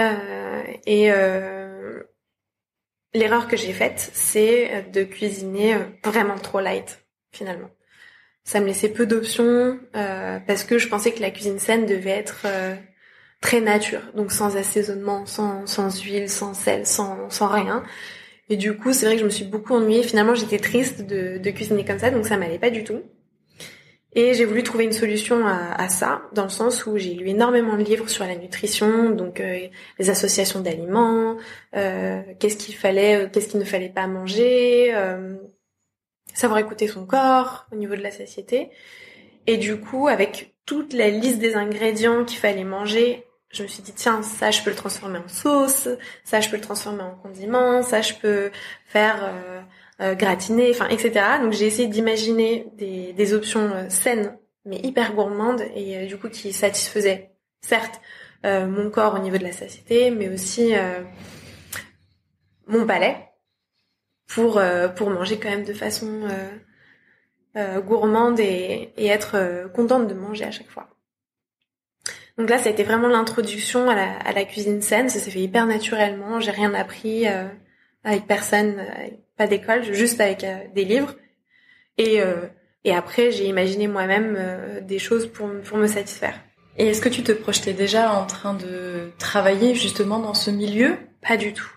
Euh, 0.00 0.62
et 0.86 1.12
euh, 1.12 2.02
l'erreur 3.14 3.48
que 3.48 3.56
j'ai 3.56 3.72
faite, 3.72 4.10
c'est 4.14 4.90
de 4.90 5.04
cuisiner 5.04 5.76
vraiment 6.04 6.38
trop 6.38 6.60
light 6.60 7.04
finalement. 7.30 7.70
Ça 8.44 8.60
me 8.60 8.66
laissait 8.66 8.88
peu 8.88 9.06
d'options 9.06 9.78
euh, 9.96 10.38
parce 10.46 10.64
que 10.64 10.78
je 10.78 10.88
pensais 10.88 11.12
que 11.12 11.20
la 11.20 11.30
cuisine 11.30 11.58
saine 11.58 11.86
devait 11.86 12.10
être 12.10 12.46
très 13.40 13.60
nature, 13.60 14.02
donc 14.14 14.32
sans 14.32 14.56
assaisonnement, 14.56 15.26
sans, 15.26 15.66
sans 15.66 16.00
huile, 16.02 16.28
sans 16.28 16.54
sel, 16.54 16.86
sans, 16.86 17.28
sans 17.30 17.48
rien. 17.48 17.82
Et 18.48 18.56
du 18.56 18.76
coup, 18.76 18.92
c'est 18.92 19.06
vrai 19.06 19.14
que 19.14 19.20
je 19.20 19.24
me 19.24 19.30
suis 19.30 19.44
beaucoup 19.44 19.74
ennuyée. 19.74 20.02
Finalement, 20.02 20.34
j'étais 20.34 20.58
triste 20.58 21.02
de, 21.02 21.38
de 21.38 21.50
cuisiner 21.50 21.84
comme 21.84 21.98
ça, 21.98 22.10
donc 22.10 22.26
ça 22.26 22.36
m'allait 22.36 22.58
pas 22.58 22.70
du 22.70 22.84
tout. 22.84 23.00
Et 24.14 24.34
j'ai 24.34 24.44
voulu 24.44 24.62
trouver 24.62 24.84
une 24.84 24.92
solution 24.92 25.46
à, 25.46 25.72
à, 25.72 25.88
ça, 25.88 26.22
dans 26.34 26.42
le 26.42 26.50
sens 26.50 26.84
où 26.84 26.98
j'ai 26.98 27.14
lu 27.14 27.28
énormément 27.28 27.78
de 27.78 27.82
livres 27.82 28.10
sur 28.10 28.26
la 28.26 28.36
nutrition, 28.36 29.10
donc 29.10 29.40
euh, 29.40 29.68
les 29.98 30.10
associations 30.10 30.60
d'aliments, 30.60 31.38
euh, 31.76 32.20
qu'est-ce 32.38 32.58
qu'il 32.58 32.74
fallait, 32.74 33.24
euh, 33.24 33.28
qu'est-ce 33.32 33.48
qu'il 33.48 33.58
ne 33.58 33.64
fallait 33.64 33.88
pas 33.88 34.06
manger, 34.06 34.94
euh, 34.94 35.36
savoir 36.34 36.58
écouter 36.60 36.88
son 36.88 37.06
corps 37.06 37.66
au 37.72 37.76
niveau 37.76 37.94
de 37.94 38.02
la 38.02 38.10
satiété. 38.10 38.70
Et 39.46 39.56
du 39.56 39.80
coup, 39.80 40.08
avec 40.08 40.54
toute 40.66 40.92
la 40.92 41.10
liste 41.10 41.38
des 41.38 41.56
ingrédients 41.56 42.24
qu'il 42.24 42.38
fallait 42.38 42.64
manger, 42.64 43.26
je 43.50 43.62
me 43.62 43.68
suis 43.68 43.82
dit 43.82 43.92
tiens, 43.92 44.22
ça 44.22 44.50
je 44.50 44.62
peux 44.62 44.70
le 44.70 44.76
transformer 44.76 45.18
en 45.18 45.28
sauce, 45.28 45.88
ça 46.24 46.40
je 46.40 46.48
peux 46.48 46.56
le 46.56 46.62
transformer 46.62 47.02
en 47.02 47.14
condiment, 47.16 47.82
ça 47.82 48.00
je 48.00 48.14
peux 48.14 48.50
faire 48.86 49.34
gratiné, 50.00 50.70
enfin 50.70 50.88
etc. 50.88 51.12
Donc 51.42 51.52
j'ai 51.52 51.66
essayé 51.66 51.86
d'imaginer 51.86 52.66
des, 52.74 53.12
des 53.12 53.34
options 53.34 53.70
saines 53.90 54.38
mais 54.64 54.78
hyper 54.78 55.12
gourmandes 55.12 55.62
et 55.74 56.06
du 56.06 56.16
coup 56.16 56.28
qui 56.28 56.52
satisfaisaient 56.52 57.32
certes 57.60 58.00
mon 58.44 58.90
corps 58.90 59.14
au 59.14 59.18
niveau 59.18 59.36
de 59.36 59.44
la 59.44 59.52
satiété, 59.52 60.10
mais 60.10 60.28
aussi 60.28 60.72
mon 62.66 62.86
palais 62.86 63.31
pour 64.34 64.60
pour 64.96 65.10
manger 65.10 65.38
quand 65.38 65.50
même 65.50 65.64
de 65.64 65.72
façon 65.72 66.28
gourmande 67.86 68.40
et, 68.40 68.92
et 68.96 69.06
être 69.06 69.70
contente 69.74 70.08
de 70.08 70.14
manger 70.14 70.44
à 70.44 70.50
chaque 70.50 70.70
fois. 70.70 70.92
Donc 72.38 72.48
là, 72.48 72.58
ça 72.58 72.68
a 72.68 72.72
été 72.72 72.82
vraiment 72.82 73.08
l'introduction 73.08 73.90
à 73.90 73.94
la, 73.94 74.16
à 74.16 74.32
la, 74.32 74.44
cuisine 74.44 74.80
saine. 74.80 75.08
Ça 75.08 75.18
s'est 75.18 75.30
fait 75.30 75.40
hyper 75.40 75.66
naturellement. 75.66 76.40
J'ai 76.40 76.50
rien 76.50 76.72
appris 76.74 77.28
euh, 77.28 77.44
avec 78.04 78.26
personne, 78.26 78.76
euh, 78.78 79.08
pas 79.36 79.46
d'école, 79.46 79.82
juste 79.92 80.20
avec 80.20 80.44
euh, 80.44 80.56
des 80.74 80.84
livres. 80.84 81.14
Et, 81.98 82.20
et 82.84 82.94
après, 82.94 83.30
j'ai 83.30 83.44
imaginé 83.44 83.86
moi-même 83.86 84.80
des 84.80 84.98
choses 84.98 85.30
pour, 85.30 85.50
pour 85.62 85.76
me 85.76 85.86
satisfaire. 85.86 86.40
Et 86.78 86.86
est-ce 86.86 87.02
que 87.02 87.10
tu 87.10 87.22
te 87.22 87.32
projetais 87.32 87.74
déjà 87.74 88.14
en 88.14 88.24
train 88.24 88.54
de 88.54 89.12
travailler 89.18 89.74
justement 89.74 90.18
dans 90.18 90.32
ce 90.32 90.50
milieu? 90.50 90.96
Pas 91.20 91.36
du 91.36 91.52
tout. 91.52 91.70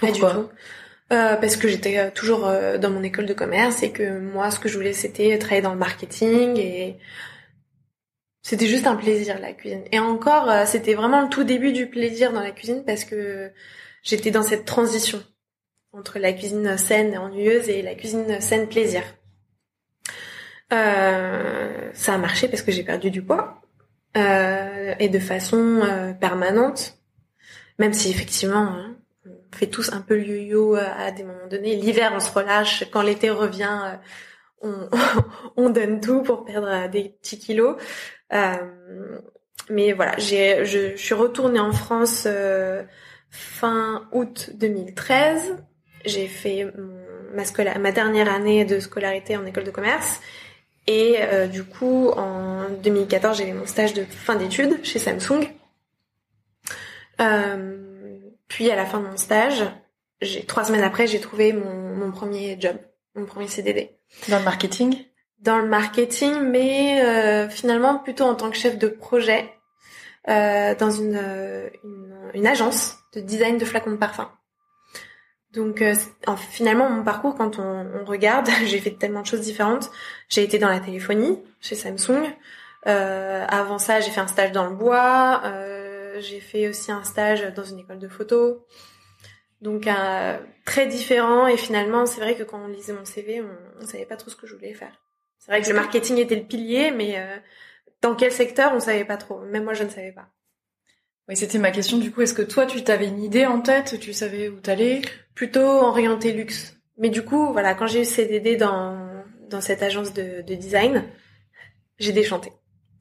Pas 0.00 0.10
du 0.10 0.20
tout. 0.20 0.48
Parce 1.08 1.56
que 1.56 1.68
j'étais 1.68 2.10
toujours 2.10 2.50
dans 2.80 2.90
mon 2.90 3.02
école 3.02 3.26
de 3.26 3.34
commerce 3.34 3.82
et 3.82 3.92
que 3.92 4.18
moi, 4.18 4.50
ce 4.50 4.58
que 4.58 4.68
je 4.68 4.76
voulais, 4.76 4.92
c'était 4.92 5.38
travailler 5.38 5.62
dans 5.62 5.72
le 5.72 5.78
marketing 5.78 6.58
et 6.58 6.98
c'était 8.46 8.68
juste 8.68 8.86
un 8.86 8.94
plaisir 8.94 9.40
la 9.40 9.52
cuisine. 9.52 9.82
Et 9.90 9.98
encore, 9.98 10.48
euh, 10.48 10.66
c'était 10.66 10.94
vraiment 10.94 11.20
le 11.20 11.28
tout 11.28 11.42
début 11.42 11.72
du 11.72 11.88
plaisir 11.88 12.32
dans 12.32 12.42
la 12.42 12.52
cuisine 12.52 12.84
parce 12.86 13.04
que 13.04 13.50
j'étais 14.04 14.30
dans 14.30 14.44
cette 14.44 14.64
transition 14.64 15.20
entre 15.92 16.20
la 16.20 16.32
cuisine 16.32 16.78
saine 16.78 17.14
et 17.14 17.18
ennuyeuse 17.18 17.68
et 17.68 17.82
la 17.82 17.96
cuisine 17.96 18.40
saine 18.40 18.68
plaisir. 18.68 19.02
Euh, 20.72 21.90
ça 21.92 22.14
a 22.14 22.18
marché 22.18 22.46
parce 22.46 22.62
que 22.62 22.70
j'ai 22.70 22.84
perdu 22.84 23.10
du 23.10 23.20
poids 23.20 23.62
euh, 24.16 24.94
et 25.00 25.08
de 25.08 25.18
façon 25.18 25.80
euh, 25.82 26.12
permanente, 26.12 26.98
même 27.80 27.94
si 27.94 28.10
effectivement 28.10 28.58
hein, 28.58 28.95
fait 29.56 29.66
tous 29.66 29.92
un 29.92 30.00
peu 30.00 30.16
le 30.16 30.24
yo-yo 30.24 30.76
à 30.76 31.10
des 31.10 31.24
moments 31.24 31.46
donnés. 31.48 31.76
L'hiver 31.76 32.12
on 32.14 32.20
se 32.20 32.30
relâche, 32.30 32.84
quand 32.92 33.02
l'été 33.02 33.30
revient 33.30 33.98
on, 34.62 34.88
on 35.56 35.70
donne 35.70 36.00
tout 36.00 36.22
pour 36.22 36.44
perdre 36.44 36.88
des 36.88 37.10
petits 37.20 37.38
kilos. 37.38 37.76
Euh, 38.32 39.18
mais 39.68 39.92
voilà, 39.92 40.14
j'ai, 40.18 40.64
je, 40.64 40.96
suis 40.96 41.14
retournée 41.14 41.60
en 41.60 41.72
France 41.72 42.24
euh, 42.26 42.82
fin 43.30 44.08
août 44.12 44.50
2013. 44.54 45.56
J'ai 46.04 46.28
fait 46.28 46.66
ma, 47.34 47.92
dernière 47.92 48.32
année 48.32 48.64
de 48.64 48.78
scolarité 48.78 49.36
en 49.36 49.44
école 49.44 49.64
de 49.64 49.70
commerce. 49.70 50.20
Et 50.86 51.16
euh, 51.18 51.48
du 51.48 51.64
coup, 51.64 52.10
en 52.10 52.68
2014, 52.82 53.38
j'ai 53.38 53.48
eu 53.48 53.54
mon 53.54 53.66
stage 53.66 53.92
de 53.92 54.04
fin 54.04 54.36
d'études 54.36 54.84
chez 54.84 55.00
Samsung. 55.00 55.48
Euh, 57.20 57.95
puis 58.48 58.70
à 58.70 58.76
la 58.76 58.86
fin 58.86 59.00
de 59.00 59.06
mon 59.06 59.16
stage, 59.16 59.64
j'ai 60.20 60.44
trois 60.44 60.64
semaines 60.64 60.84
après, 60.84 61.06
j'ai 61.06 61.20
trouvé 61.20 61.52
mon, 61.52 61.94
mon 61.94 62.10
premier 62.10 62.56
job, 62.60 62.76
mon 63.14 63.26
premier 63.26 63.48
CDD. 63.48 63.96
Dans 64.28 64.38
le 64.38 64.44
marketing? 64.44 65.04
Dans 65.40 65.58
le 65.58 65.68
marketing, 65.68 66.40
mais 66.40 67.02
euh, 67.04 67.48
finalement 67.48 67.98
plutôt 67.98 68.24
en 68.24 68.34
tant 68.34 68.50
que 68.50 68.56
chef 68.56 68.78
de 68.78 68.88
projet 68.88 69.52
euh, 70.28 70.74
dans 70.74 70.90
une, 70.90 71.16
euh, 71.16 71.68
une, 71.84 72.16
une, 72.34 72.46
agence 72.46 72.96
de 73.12 73.20
design 73.20 73.58
de 73.58 73.64
flacons 73.64 73.92
de 73.92 73.96
parfum. 73.96 74.30
Donc 75.52 75.82
finalement 76.50 76.90
mon 76.90 77.02
parcours 77.02 77.34
quand 77.34 77.58
on, 77.58 77.86
on 78.00 78.04
regarde, 78.04 78.48
j'ai 78.66 78.78
fait 78.78 78.92
tellement 78.92 79.22
de 79.22 79.26
choses 79.26 79.40
différentes. 79.40 79.90
J'ai 80.28 80.42
été 80.42 80.58
dans 80.58 80.68
la 80.68 80.80
téléphonie 80.80 81.38
chez 81.60 81.74
Samsung. 81.74 82.24
avant 82.84 83.78
ça, 83.78 84.00
j'ai 84.00 84.10
fait 84.10 84.20
un 84.20 84.26
stage 84.26 84.52
dans 84.52 84.66
le 84.66 84.74
bois. 84.74 85.42
J'ai 86.20 86.40
fait 86.40 86.68
aussi 86.68 86.92
un 86.92 87.04
stage 87.04 87.42
dans 87.54 87.64
une 87.64 87.78
école 87.78 87.98
de 87.98 88.08
photo. 88.08 88.66
Donc 89.62 89.88
très 90.64 90.86
différent 90.86 91.46
et 91.46 91.56
finalement 91.56 92.04
c'est 92.04 92.20
vrai 92.20 92.34
que 92.34 92.42
quand 92.42 92.62
on 92.62 92.68
lisait 92.68 92.92
mon 92.92 93.04
CV, 93.04 93.40
on, 93.40 93.82
on 93.82 93.86
savait 93.86 94.04
pas 94.04 94.16
trop 94.16 94.30
ce 94.30 94.36
que 94.36 94.46
je 94.46 94.54
voulais 94.54 94.74
faire. 94.74 95.00
C'est 95.46 95.52
vrai 95.52 95.62
que 95.62 95.68
le 95.68 95.74
marketing 95.74 96.18
était 96.18 96.34
le 96.34 96.44
pilier, 96.44 96.90
mais 96.90 97.18
euh, 97.18 97.36
dans 98.02 98.16
quel 98.16 98.32
secteur, 98.32 98.72
on 98.74 98.80
savait 98.80 99.04
pas 99.04 99.16
trop. 99.16 99.40
Même 99.42 99.62
moi, 99.62 99.74
je 99.74 99.84
ne 99.84 99.88
savais 99.88 100.10
pas. 100.10 100.28
Oui, 101.28 101.36
c'était 101.36 101.58
ma 101.58 101.70
question 101.70 101.98
du 101.98 102.10
coup. 102.10 102.22
Est-ce 102.22 102.34
que 102.34 102.42
toi, 102.42 102.66
tu 102.66 102.82
t'avais 102.82 103.06
une 103.06 103.22
idée 103.22 103.46
en 103.46 103.60
tête 103.60 103.98
Tu 104.00 104.12
savais 104.12 104.48
où 104.48 104.60
t'allais? 104.60 105.02
Plutôt 105.34 105.60
orienté 105.60 106.32
luxe. 106.32 106.76
Mais 106.98 107.10
du 107.10 107.22
coup, 107.22 107.52
voilà, 107.52 107.74
quand 107.74 107.86
j'ai 107.86 108.02
eu 108.02 108.04
CDD 108.04 108.56
dans 108.56 109.06
dans 109.48 109.60
cette 109.60 109.84
agence 109.84 110.12
de, 110.12 110.42
de 110.42 110.54
design, 110.56 111.04
j'ai 112.00 112.12
déchanté. 112.12 112.50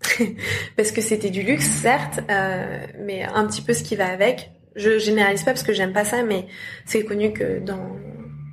parce 0.78 0.92
que 0.92 1.02
c'était 1.02 1.30
du 1.30 1.44
luxe, 1.44 1.66
certes, 1.66 2.20
euh, 2.30 2.86
mais 3.00 3.24
un 3.24 3.46
petit 3.48 3.62
peu 3.62 3.74
ce 3.74 3.84
qui 3.84 3.96
va 3.96 4.08
avec. 4.08 4.52
Je 4.76 5.00
généralise 5.00 5.44
pas 5.44 5.52
parce 5.52 5.64
que 5.64 5.74
j'aime 5.74 5.94
pas 5.94 6.06
ça, 6.06 6.24
mais 6.24 6.48
c'est 6.86 7.04
connu 7.04 7.32
que 7.34 7.60
dans 7.60 7.98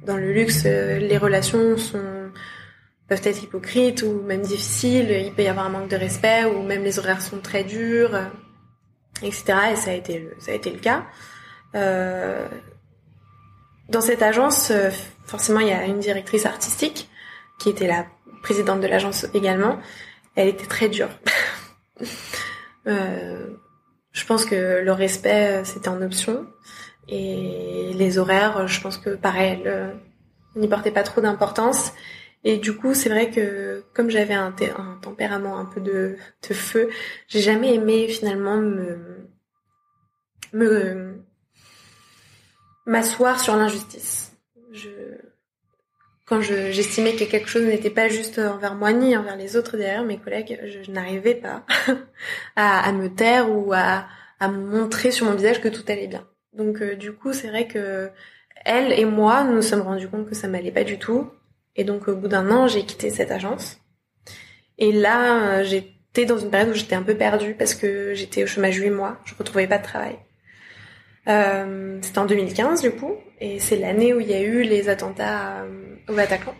dans 0.06 0.16
le 0.16 0.32
luxe, 0.32 0.64
euh, 0.66 0.98
les 0.98 1.16
relations 1.16 1.76
sont 1.76 2.00
peuvent 3.08 3.20
être 3.24 3.42
hypocrites 3.42 4.02
ou 4.02 4.22
même 4.22 4.42
difficiles, 4.42 5.10
il 5.10 5.32
peut 5.34 5.42
y 5.42 5.48
avoir 5.48 5.66
un 5.66 5.68
manque 5.68 5.90
de 5.90 5.96
respect 5.96 6.44
ou 6.44 6.62
même 6.62 6.82
les 6.82 6.98
horaires 6.98 7.20
sont 7.20 7.40
très 7.40 7.62
durs, 7.62 8.18
etc. 9.22 9.44
Et 9.72 9.76
ça 9.76 9.90
a 9.90 9.94
été 9.94 10.18
le, 10.18 10.34
ça 10.38 10.52
a 10.52 10.54
été 10.54 10.70
le 10.70 10.78
cas. 10.78 11.04
Euh, 11.74 12.46
dans 13.88 14.00
cette 14.00 14.22
agence, 14.22 14.70
euh, 14.70 14.90
forcément, 15.26 15.60
il 15.60 15.68
y 15.68 15.72
a 15.72 15.84
une 15.84 16.00
directrice 16.00 16.46
artistique 16.46 17.08
qui 17.58 17.68
était 17.68 17.86
la 17.86 18.06
présidente 18.42 18.80
de 18.80 18.86
l'agence 18.86 19.26
également. 19.34 19.78
Elle 20.34 20.48
était 20.48 20.66
très 20.66 20.88
dure. 20.88 21.10
euh, 22.86 23.46
je 24.12 24.26
pense 24.26 24.44
que 24.44 24.82
le 24.82 24.92
respect, 24.92 25.60
euh, 25.60 25.64
c'était 25.64 25.88
en 25.88 26.02
option. 26.02 26.46
Et 27.08 27.92
les 27.94 28.18
horaires, 28.18 28.66
je 28.68 28.80
pense 28.80 28.96
que 28.96 29.10
pareil, 29.10 29.60
elle 29.64 29.96
n'y 30.54 30.68
portait 30.68 30.92
pas 30.92 31.02
trop 31.02 31.20
d'importance. 31.20 31.92
Et 32.44 32.58
du 32.58 32.74
coup, 32.76 32.94
c'est 32.94 33.08
vrai 33.08 33.30
que 33.30 33.84
comme 33.94 34.10
j'avais 34.10 34.34
un, 34.34 34.52
tempérament 35.00 35.58
un 35.58 35.64
peu 35.64 35.80
de, 35.80 36.16
feu, 36.42 36.90
j'ai 37.28 37.40
jamais 37.40 37.74
aimé 37.74 38.08
finalement 38.08 38.56
me 38.56 39.28
me 40.52 41.22
m'asseoir 42.84 43.40
sur 43.40 43.56
l'injustice. 43.56 44.21
Quand 46.32 46.40
j'estimais 46.40 47.14
que 47.14 47.24
quelque 47.24 47.46
chose 47.46 47.64
n'était 47.64 47.90
pas 47.90 48.08
juste 48.08 48.38
envers 48.38 48.74
moi 48.74 48.94
ni 48.94 49.14
envers 49.14 49.36
les 49.36 49.54
autres 49.54 49.76
derrière 49.76 50.02
mes 50.02 50.16
collègues, 50.16 50.58
je, 50.64 50.90
n'arrivais 50.90 51.34
pas 51.34 51.66
à, 52.56 52.90
me 52.90 53.08
taire 53.08 53.50
ou 53.50 53.74
à, 53.74 54.06
montrer 54.48 55.10
sur 55.10 55.26
mon 55.26 55.34
visage 55.34 55.60
que 55.60 55.68
tout 55.68 55.82
allait 55.88 56.06
bien. 56.06 56.26
Donc 56.54 56.80
euh, 56.80 56.96
du 56.96 57.12
coup, 57.12 57.34
c'est 57.34 57.48
vrai 57.48 57.68
que 57.68 58.08
elle 58.64 58.98
et 58.98 59.04
moi, 59.04 59.44
nous 59.44 59.60
sommes 59.60 59.82
rendus 59.82 60.08
compte 60.08 60.26
que 60.26 60.34
ça 60.34 60.48
m'allait 60.48 60.70
pas 60.70 60.84
du 60.84 60.98
tout 60.98 61.30
et 61.76 61.84
donc 61.84 62.08
au 62.08 62.16
bout 62.16 62.28
d'un 62.28 62.50
an, 62.50 62.66
j'ai 62.66 62.86
quitté 62.86 63.10
cette 63.10 63.30
agence. 63.30 63.76
Et 64.78 64.90
là, 64.90 65.58
euh, 65.58 65.64
j'étais 65.64 66.24
dans 66.24 66.38
une 66.38 66.48
période 66.48 66.70
où 66.70 66.74
j'étais 66.74 66.96
un 66.96 67.02
peu 67.02 67.14
perdue 67.14 67.52
parce 67.52 67.74
que 67.74 68.14
j'étais 68.14 68.42
au 68.42 68.46
chômage 68.46 68.76
8 68.76 68.88
mois, 68.88 69.18
je 69.26 69.34
retrouvais 69.34 69.66
pas 69.66 69.76
de 69.76 69.84
travail. 69.84 70.16
Euh, 71.28 71.98
c'était 72.02 72.18
en 72.18 72.26
2015 72.26 72.82
du 72.82 72.90
coup, 72.90 73.14
et 73.40 73.60
c'est 73.60 73.76
l'année 73.76 74.12
où 74.12 74.20
il 74.20 74.28
y 74.28 74.34
a 74.34 74.40
eu 74.40 74.62
les 74.62 74.88
attentats 74.88 75.62
euh, 75.62 75.96
au 76.08 76.14
Bataclan. 76.14 76.54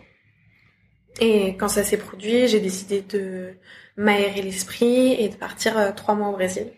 Et 1.19 1.55
quand 1.57 1.67
ça 1.67 1.83
s'est 1.83 1.97
produit, 1.97 2.47
j'ai 2.47 2.59
décidé 2.59 3.01
de 3.01 3.53
m'aérer 3.97 4.41
l'esprit 4.41 5.13
et 5.13 5.29
de 5.29 5.35
partir 5.35 5.77
euh, 5.77 5.91
trois 5.91 6.15
mois 6.15 6.29
au 6.29 6.33
Brésil. 6.33 6.71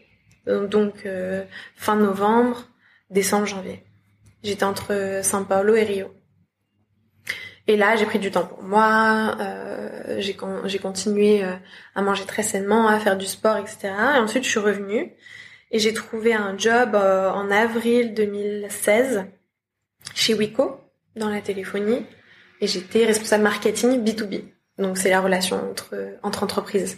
Donc 0.47 1.07
fin 1.75 1.95
novembre, 1.95 2.67
décembre, 3.09 3.47
janvier. 3.47 3.83
J'étais 4.43 4.63
entre 4.63 5.21
São 5.23 5.43
Paulo 5.43 5.73
et 5.73 5.83
Rio. 5.83 6.13
Et 7.65 7.77
là, 7.77 7.95
j'ai 7.95 8.05
pris 8.05 8.19
du 8.19 8.29
temps 8.29 8.45
pour 8.45 8.61
moi, 8.61 9.37
j'ai 10.19 10.35
continué 10.35 11.43
à 11.95 12.01
manger 12.03 12.25
très 12.25 12.43
sainement, 12.43 12.87
à 12.87 12.99
faire 12.99 13.17
du 13.17 13.25
sport, 13.25 13.57
etc. 13.57 13.89
Et 14.17 14.19
ensuite, 14.19 14.43
je 14.43 14.49
suis 14.49 14.59
revenue 14.59 15.15
et 15.71 15.79
j'ai 15.79 15.93
trouvé 15.93 16.33
un 16.33 16.57
job 16.57 16.95
euh, 16.95 17.29
en 17.29 17.51
avril 17.51 18.13
2016 18.13 19.25
chez 20.13 20.33
Wiko 20.33 20.79
dans 21.15 21.29
la 21.29 21.41
téléphonie 21.41 22.05
et 22.61 22.67
j'étais 22.67 23.05
responsable 23.05 23.43
marketing 23.43 24.03
B2B. 24.03 24.43
Donc 24.77 24.97
c'est 24.97 25.09
la 25.09 25.21
relation 25.21 25.69
entre 25.69 25.95
entre 26.23 26.43
entreprises. 26.43 26.97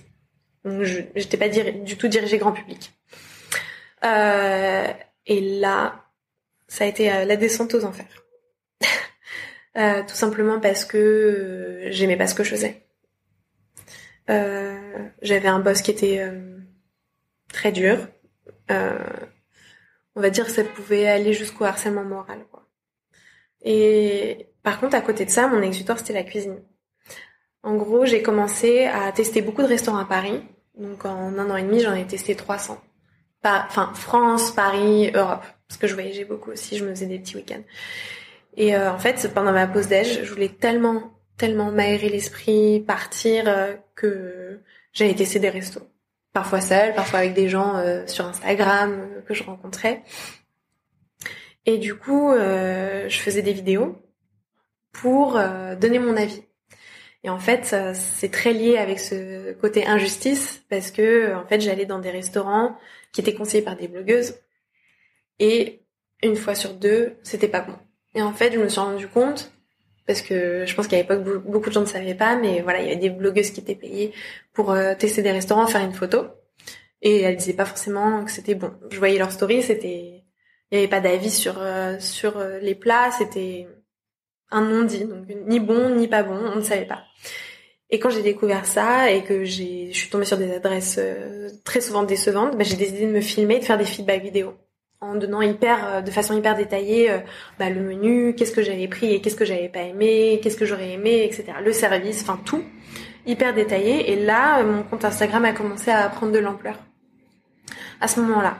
Donc 0.65 0.83
je 0.83 1.01
j'étais 1.15 1.37
pas 1.37 1.49
du 1.49 1.97
tout 1.97 2.07
dirigée 2.07 2.37
grand 2.37 2.51
public. 2.51 2.93
Euh, 4.03 4.87
et 5.25 5.59
là, 5.59 6.05
ça 6.67 6.83
a 6.83 6.87
été 6.87 7.07
la 7.25 7.35
descente 7.35 7.73
aux 7.73 7.85
enfers. 7.85 8.05
Euh, 9.77 10.01
tout 10.01 10.15
simplement 10.15 10.59
parce 10.59 10.85
que 10.85 10.97
euh, 10.97 11.91
j'aimais 11.91 12.17
pas 12.17 12.25
ce 12.25 12.33
que 12.33 12.43
je 12.43 12.49
faisais. 12.49 12.87
Euh, 14.27 14.75
j'avais 15.21 15.49
un 15.49 15.59
boss 15.59 15.83
qui 15.83 15.91
était 15.91 16.27
très 17.53 17.71
dur. 17.71 18.07
On 18.69 20.21
va 20.21 20.29
dire 20.29 20.45
que 20.45 20.51
ça 20.51 20.63
pouvait 20.63 21.07
aller 21.07 21.33
jusqu'au 21.33 21.65
harcèlement 21.65 22.03
moral. 22.03 22.45
Quoi. 22.51 22.67
Et 23.61 24.47
par 24.63 24.79
contre, 24.79 24.95
à 24.95 25.01
côté 25.01 25.25
de 25.25 25.29
ça, 25.29 25.47
mon 25.47 25.61
exutoire, 25.61 25.99
c'était 25.99 26.13
la 26.13 26.23
cuisine. 26.23 26.61
En 27.63 27.75
gros, 27.75 28.05
j'ai 28.05 28.21
commencé 28.21 28.85
à 28.85 29.11
tester 29.11 29.41
beaucoup 29.41 29.61
de 29.61 29.67
restaurants 29.67 29.97
à 29.97 30.05
Paris. 30.05 30.41
Donc 30.75 31.05
en 31.05 31.37
un 31.37 31.49
an 31.49 31.55
et 31.55 31.63
demi, 31.63 31.79
j'en 31.79 31.93
ai 31.93 32.05
testé 32.05 32.35
300. 32.35 32.79
Pas, 33.41 33.65
enfin, 33.67 33.91
France, 33.93 34.51
Paris, 34.51 35.11
Europe. 35.13 35.43
Parce 35.67 35.77
que 35.79 35.87
je 35.87 35.93
voyageais 35.93 36.25
beaucoup 36.25 36.51
aussi, 36.51 36.77
je 36.77 36.85
me 36.85 36.91
faisais 36.91 37.07
des 37.07 37.19
petits 37.19 37.35
week-ends. 37.35 37.63
Et 38.55 38.75
euh, 38.75 38.91
en 38.91 38.97
fait, 38.97 39.31
pendant 39.33 39.51
ma 39.51 39.67
pause 39.67 39.87
déj, 39.87 40.23
je 40.23 40.33
voulais 40.33 40.49
tellement, 40.49 41.11
tellement 41.37 41.71
m'aérer 41.71 42.09
l'esprit, 42.09 42.79
partir, 42.79 43.43
euh, 43.47 43.75
que 43.95 44.61
j'allais 44.93 45.13
tester 45.13 45.39
des 45.39 45.49
restos. 45.49 45.87
Parfois 46.37 46.61
seule, 46.61 46.93
parfois 46.93 47.17
avec 47.17 47.33
des 47.33 47.49
gens 47.49 47.77
euh, 47.77 48.05
sur 48.05 48.23
Instagram 48.27 49.09
que 49.25 49.33
je 49.33 49.41
rencontrais. 49.41 50.03
Et 51.65 51.79
du 51.79 51.95
coup, 51.95 52.31
je 52.31 53.17
faisais 53.19 53.41
des 53.41 53.53
vidéos 53.53 53.99
pour 54.91 55.33
donner 55.81 55.97
mon 55.97 56.15
avis. 56.15 56.43
Et 57.23 57.29
en 57.29 57.39
fait, 57.39 57.75
c'est 57.95 58.31
très 58.31 58.53
lié 58.53 58.77
avec 58.77 58.99
ce 58.99 59.51
côté 59.53 59.87
injustice 59.87 60.63
parce 60.69 60.91
que 60.91 61.33
en 61.33 61.45
fait, 61.47 61.59
j'allais 61.59 61.87
dans 61.87 61.97
des 61.97 62.11
restaurants 62.11 62.77
qui 63.11 63.21
étaient 63.21 63.33
conseillés 63.33 63.63
par 63.63 63.75
des 63.75 63.87
blogueuses 63.87 64.35
et 65.39 65.81
une 66.21 66.35
fois 66.35 66.53
sur 66.53 66.75
deux, 66.75 67.17
c'était 67.23 67.47
pas 67.47 67.61
bon. 67.61 67.75
Et 68.13 68.21
en 68.21 68.31
fait, 68.31 68.53
je 68.53 68.59
me 68.59 68.69
suis 68.69 68.79
rendu 68.79 69.07
compte 69.07 69.51
parce 70.07 70.21
que 70.21 70.65
je 70.65 70.73
pense 70.73 70.87
qu'à 70.87 70.95
l'époque 70.95 71.23
beaucoup 71.45 71.69
de 71.69 71.73
gens 71.73 71.81
ne 71.81 71.85
savaient 71.85 72.15
pas, 72.15 72.37
mais 72.37 72.61
voilà, 72.61 72.79
il 72.79 72.85
y 72.85 72.87
avait 72.87 72.95
des 72.95 73.09
blogueuses 73.09 73.51
qui 73.51 73.59
étaient 73.59 73.75
payées 73.75 74.13
pour 74.53 74.71
euh, 74.71 74.95
tester 74.95 75.21
des 75.21 75.31
restaurants, 75.31 75.67
faire 75.67 75.83
une 75.83 75.93
photo, 75.93 76.25
et 77.01 77.21
elles 77.21 77.35
disaient 77.35 77.53
pas 77.53 77.65
forcément 77.65 78.23
que 78.23 78.31
c'était 78.31 78.55
bon. 78.55 78.71
Je 78.89 78.97
voyais 78.97 79.19
leur 79.19 79.31
story, 79.31 79.61
c'était, 79.61 80.23
il 80.71 80.75
y 80.75 80.77
avait 80.77 80.87
pas 80.87 81.01
d'avis 81.01 81.29
sur 81.29 81.55
euh, 81.59 81.99
sur 81.99 82.37
euh, 82.37 82.59
les 82.59 82.73
plats, 82.73 83.11
c'était 83.11 83.67
un 84.49 84.61
non-dit, 84.61 85.05
donc 85.05 85.27
ni 85.45 85.59
bon 85.59 85.93
ni 85.95 86.07
pas 86.07 86.23
bon, 86.23 86.39
on 86.53 86.55
ne 86.55 86.61
savait 86.61 86.85
pas. 86.85 87.03
Et 87.89 87.99
quand 87.99 88.09
j'ai 88.09 88.23
découvert 88.23 88.65
ça 88.65 89.11
et 89.11 89.23
que 89.23 89.43
j'ai, 89.43 89.89
je 89.91 89.97
suis 89.97 90.09
tombée 90.09 90.25
sur 90.25 90.37
des 90.37 90.53
adresses 90.53 90.99
très 91.63 91.81
souvent 91.81 92.03
décevantes, 92.03 92.57
bah, 92.57 92.63
j'ai 92.65 92.75
décidé 92.75 93.07
de 93.07 93.11
me 93.11 93.21
filmer, 93.21 93.59
de 93.59 93.65
faire 93.65 93.77
des 93.77 93.85
feedbacks 93.85 94.23
vidéo 94.23 94.55
en 94.99 95.15
donnant 95.15 95.41
hyper, 95.41 95.85
euh, 95.85 96.01
de 96.01 96.11
façon 96.11 96.35
hyper 96.35 96.55
détaillée, 96.55 97.11
euh, 97.11 97.19
bah, 97.59 97.69
le 97.69 97.81
menu, 97.81 98.33
qu'est-ce 98.35 98.51
que 98.51 98.63
j'avais 98.63 98.87
pris 98.87 99.13
et 99.13 99.21
qu'est-ce 99.21 99.35
que 99.35 99.45
j'avais 99.45 99.69
pas 99.69 99.81
aimé, 99.81 100.39
qu'est-ce 100.41 100.57
que 100.57 100.65
j'aurais 100.65 100.91
aimé, 100.91 101.23
etc. 101.23 101.53
Le 101.63 101.71
service, 101.71 102.21
enfin 102.23 102.39
tout, 102.43 102.63
hyper 103.25 103.53
détaillé. 103.53 104.11
Et 104.11 104.15
là, 104.15 104.63
mon 104.63 104.83
compte 104.83 105.05
Instagram 105.05 105.45
a 105.45 105.53
commencé 105.53 105.91
à 105.91 106.09
prendre 106.09 106.31
de 106.31 106.39
l'ampleur 106.39 106.77
à 108.01 108.07
ce 108.07 108.19
moment-là. 108.21 108.57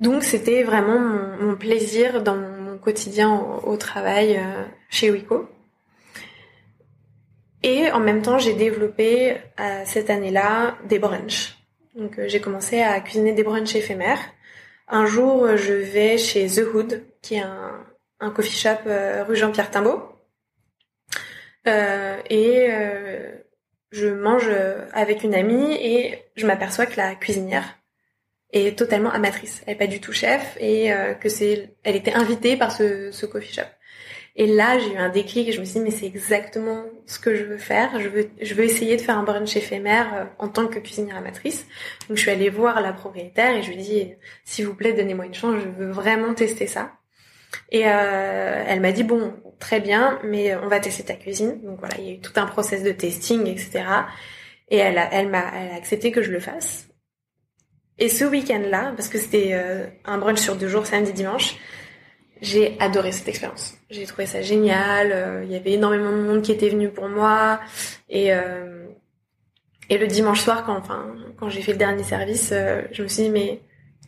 Donc 0.00 0.22
c'était 0.22 0.62
vraiment 0.62 0.98
mon, 0.98 1.56
plaisir 1.56 2.22
dans 2.22 2.36
mon 2.36 2.78
quotidien 2.78 3.30
au, 3.64 3.76
travail 3.76 4.38
euh, 4.38 4.64
chez 4.88 5.10
Wiko. 5.10 5.48
Et 7.62 7.90
en 7.92 8.00
même 8.00 8.22
temps, 8.22 8.38
j'ai 8.38 8.54
développé 8.54 9.36
cette 9.84 10.08
année-là 10.08 10.78
des 10.88 10.98
brunchs. 10.98 11.58
Donc 11.94 12.18
j'ai 12.26 12.40
commencé 12.40 12.80
à 12.80 12.98
cuisiner 13.00 13.32
des 13.32 13.42
brunchs 13.42 13.74
éphémères 13.74 14.20
un 14.90 15.06
jour, 15.06 15.56
je 15.56 15.72
vais 15.72 16.18
chez 16.18 16.46
The 16.46 16.62
Hood, 16.74 17.02
qui 17.22 17.36
est 17.36 17.40
un, 17.40 17.86
un 18.20 18.30
coffee 18.30 18.56
shop 18.56 18.86
euh, 18.86 19.24
rue 19.24 19.36
Jean-Pierre 19.36 19.70
Timbaud. 19.70 20.02
Euh, 21.66 22.20
et 22.28 22.66
euh, 22.70 23.32
je 23.90 24.08
mange 24.08 24.50
avec 24.92 25.24
une 25.24 25.34
amie 25.34 25.72
et 25.72 26.22
je 26.36 26.46
m'aperçois 26.46 26.86
que 26.86 26.96
la 26.96 27.14
cuisinière 27.14 27.78
est 28.52 28.78
totalement 28.78 29.10
amatrice. 29.10 29.62
Elle 29.66 29.74
est 29.74 29.78
pas 29.78 29.86
du 29.86 30.00
tout 30.00 30.12
chef 30.12 30.56
et 30.60 30.92
que 31.20 31.28
c'est, 31.28 31.74
elle 31.82 31.96
était 31.96 32.12
invitée 32.12 32.56
par 32.56 32.72
ce, 32.72 33.10
ce 33.10 33.26
coffee 33.26 33.52
shop. 33.52 33.62
Et 34.36 34.46
là, 34.46 34.78
j'ai 34.78 34.94
eu 34.94 34.96
un 34.96 35.08
déclic 35.08 35.48
et 35.48 35.52
je 35.52 35.60
me 35.60 35.64
suis 35.64 35.80
dit, 35.80 35.84
mais 35.84 35.90
c'est 35.90 36.06
exactement 36.06 36.84
ce 37.06 37.18
que 37.18 37.34
je 37.34 37.44
veux 37.44 37.58
faire. 37.58 38.00
Je 38.00 38.08
veux, 38.08 38.30
je 38.40 38.54
veux 38.54 38.64
essayer 38.64 38.96
de 38.96 39.02
faire 39.02 39.18
un 39.18 39.22
brunch 39.22 39.56
éphémère 39.56 40.14
euh, 40.14 40.24
en 40.38 40.48
tant 40.48 40.66
que 40.68 40.78
cuisinière 40.78 41.16
amatrice. 41.16 41.66
Donc, 42.08 42.16
je 42.16 42.22
suis 42.22 42.30
allée 42.30 42.48
voir 42.48 42.80
la 42.80 42.92
propriétaire 42.92 43.56
et 43.56 43.62
je 43.62 43.68
lui 43.70 43.80
ai 43.80 43.82
dit, 43.82 44.12
s'il 44.44 44.66
vous 44.66 44.74
plaît, 44.74 44.92
donnez-moi 44.92 45.26
une 45.26 45.34
chance, 45.34 45.60
je 45.62 45.68
veux 45.68 45.90
vraiment 45.90 46.32
tester 46.34 46.66
ça. 46.66 46.92
Et 47.70 47.82
euh, 47.86 48.64
elle 48.66 48.80
m'a 48.80 48.92
dit, 48.92 49.02
bon, 49.02 49.34
très 49.58 49.80
bien, 49.80 50.20
mais 50.24 50.54
on 50.56 50.68
va 50.68 50.80
tester 50.80 51.04
ta 51.04 51.14
cuisine. 51.14 51.60
Donc 51.62 51.80
voilà, 51.80 51.96
il 51.98 52.04
y 52.04 52.10
a 52.10 52.12
eu 52.14 52.20
tout 52.20 52.32
un 52.36 52.46
process 52.46 52.82
de 52.82 52.92
testing, 52.92 53.46
etc. 53.46 53.84
Et 54.68 54.76
elle 54.76 54.98
a, 54.98 55.08
elle 55.12 55.28
m'a, 55.28 55.44
elle 55.54 55.72
a 55.72 55.74
accepté 55.74 56.12
que 56.12 56.22
je 56.22 56.30
le 56.30 56.40
fasse. 56.40 56.88
Et 57.98 58.08
ce 58.08 58.24
week-end-là, 58.24 58.94
parce 58.96 59.08
que 59.08 59.18
c'était 59.18 59.50
euh, 59.52 59.86
un 60.06 60.18
brunch 60.18 60.38
sur 60.38 60.56
deux 60.56 60.68
jours, 60.68 60.86
samedi, 60.86 61.12
dimanche, 61.12 61.56
j'ai 62.40 62.76
adoré 62.80 63.12
cette 63.12 63.28
expérience. 63.28 63.74
J'ai 63.90 64.06
trouvé 64.06 64.26
ça 64.26 64.40
génial. 64.40 65.12
Euh, 65.12 65.44
il 65.44 65.52
y 65.52 65.56
avait 65.56 65.72
énormément 65.72 66.10
de 66.10 66.22
monde 66.22 66.42
qui 66.42 66.52
était 66.52 66.68
venu 66.68 66.88
pour 66.90 67.08
moi. 67.08 67.60
Et, 68.08 68.32
euh, 68.32 68.86
et 69.88 69.98
le 69.98 70.06
dimanche 70.06 70.40
soir, 70.40 70.64
quand, 70.64 70.76
enfin, 70.76 71.14
quand 71.36 71.48
j'ai 71.48 71.62
fait 71.62 71.72
le 71.72 71.78
dernier 71.78 72.02
service, 72.02 72.50
euh, 72.52 72.82
je 72.92 73.02
me 73.02 73.08
suis 73.08 73.24
dit, 73.24 73.30
mais 73.30 73.60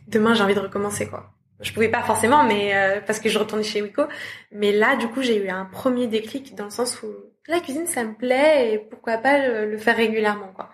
demain, 0.07 0.33
j'ai 0.33 0.43
envie 0.43 0.55
de 0.55 0.59
recommencer, 0.59 1.07
quoi. 1.07 1.31
Je 1.59 1.71
pouvais 1.71 1.89
pas 1.89 2.01
forcément, 2.01 2.43
mais 2.43 2.73
parce 3.07 3.19
que 3.19 3.29
je 3.29 3.39
retournais 3.39 3.63
chez 3.63 3.81
Wiko. 3.81 4.03
Mais 4.51 4.73
là, 4.73 4.97
du 4.97 5.07
coup, 5.07 5.21
j'ai 5.21 5.37
eu 5.37 5.47
un 5.47 5.63
premier 5.63 6.07
déclic 6.07 6.55
dans 6.55 6.65
le 6.65 6.71
sens 6.71 7.01
où 7.03 7.07
la 7.47 7.61
cuisine, 7.61 7.87
ça 7.87 8.03
me 8.03 8.13
plaît 8.13 8.73
et 8.73 8.79
pourquoi 8.79 9.17
pas 9.17 9.47
le, 9.47 9.71
le 9.71 9.77
faire 9.77 9.95
régulièrement, 9.95 10.51
quoi. 10.53 10.71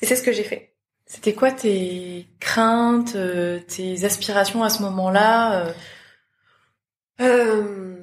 Et 0.00 0.06
c'est 0.06 0.16
ce 0.16 0.22
que 0.22 0.32
j'ai 0.32 0.44
fait. 0.44 0.72
C'était 1.04 1.34
quoi 1.34 1.52
tes 1.52 2.26
craintes, 2.40 3.14
tes 3.68 4.04
aspirations 4.04 4.62
à 4.62 4.70
ce 4.70 4.82
moment-là 4.82 5.74
euh, 7.20 7.94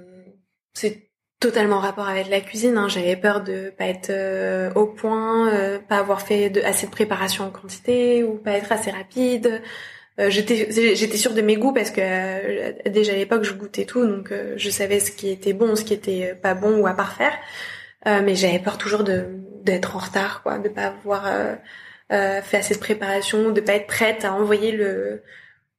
c'est 0.74 1.12
totalement 1.41 1.80
rapport 1.80 2.08
avec 2.08 2.30
la 2.30 2.39
cuisine. 2.39 2.78
Hein. 2.78 2.88
J'avais 2.88 3.17
peur 3.17 3.43
de 3.43 3.71
pas 3.71 3.86
être 3.86 4.12
euh, 4.12 4.71
au 4.76 4.86
point, 4.86 5.52
euh, 5.52 5.80
pas 5.80 5.97
avoir 5.97 6.21
fait 6.21 6.50
de, 6.50 6.62
assez 6.62 6.86
de 6.86 6.91
préparation 6.91 7.45
en 7.45 7.50
quantité 7.50 8.24
ou 8.24 8.36
pas 8.36 8.52
être 8.52 8.71
assez 8.71 8.91
rapide. 8.91 9.62
Euh, 10.19 10.30
j'étais 10.30 10.71
j'étais 10.95 11.17
sûre 11.17 11.34
de 11.34 11.41
mes 11.41 11.58
goûts 11.58 11.74
parce 11.74 11.89
que 11.89 12.89
déjà 12.89 13.13
à 13.13 13.15
l'époque 13.15 13.43
je 13.43 13.54
goûtais 13.54 13.86
tout, 13.86 14.06
donc 14.06 14.32
je 14.56 14.69
savais 14.69 15.00
ce 15.00 15.12
qui 15.12 15.30
était 15.30 15.54
bon, 15.54 15.76
ce 15.76 15.84
qui 15.84 15.93
était 15.93 16.36
pas 16.36 16.54
bon 16.54 16.80
ou 16.80 16.88
à 16.88 16.93
parfaire. 16.93 17.34
mais 18.06 18.36
j'avais 18.36 18.60
peur 18.60 18.78
toujours 18.78 19.04
de 19.04 19.26
d'être 19.63 19.95
en 19.95 20.00
retard, 20.00 20.43
quoi, 20.43 20.58
de 20.60 20.69
pas 20.69 20.88
avoir 20.88 21.24
fait 22.10 22.58
assez 22.58 22.76
de 22.76 22.80
préparation, 22.80 23.52
de 23.52 23.62
pas 23.62 23.74
être 23.74 23.88
prête 23.88 24.26
à 24.26 24.34
envoyer 24.34 24.71
le 24.74 25.24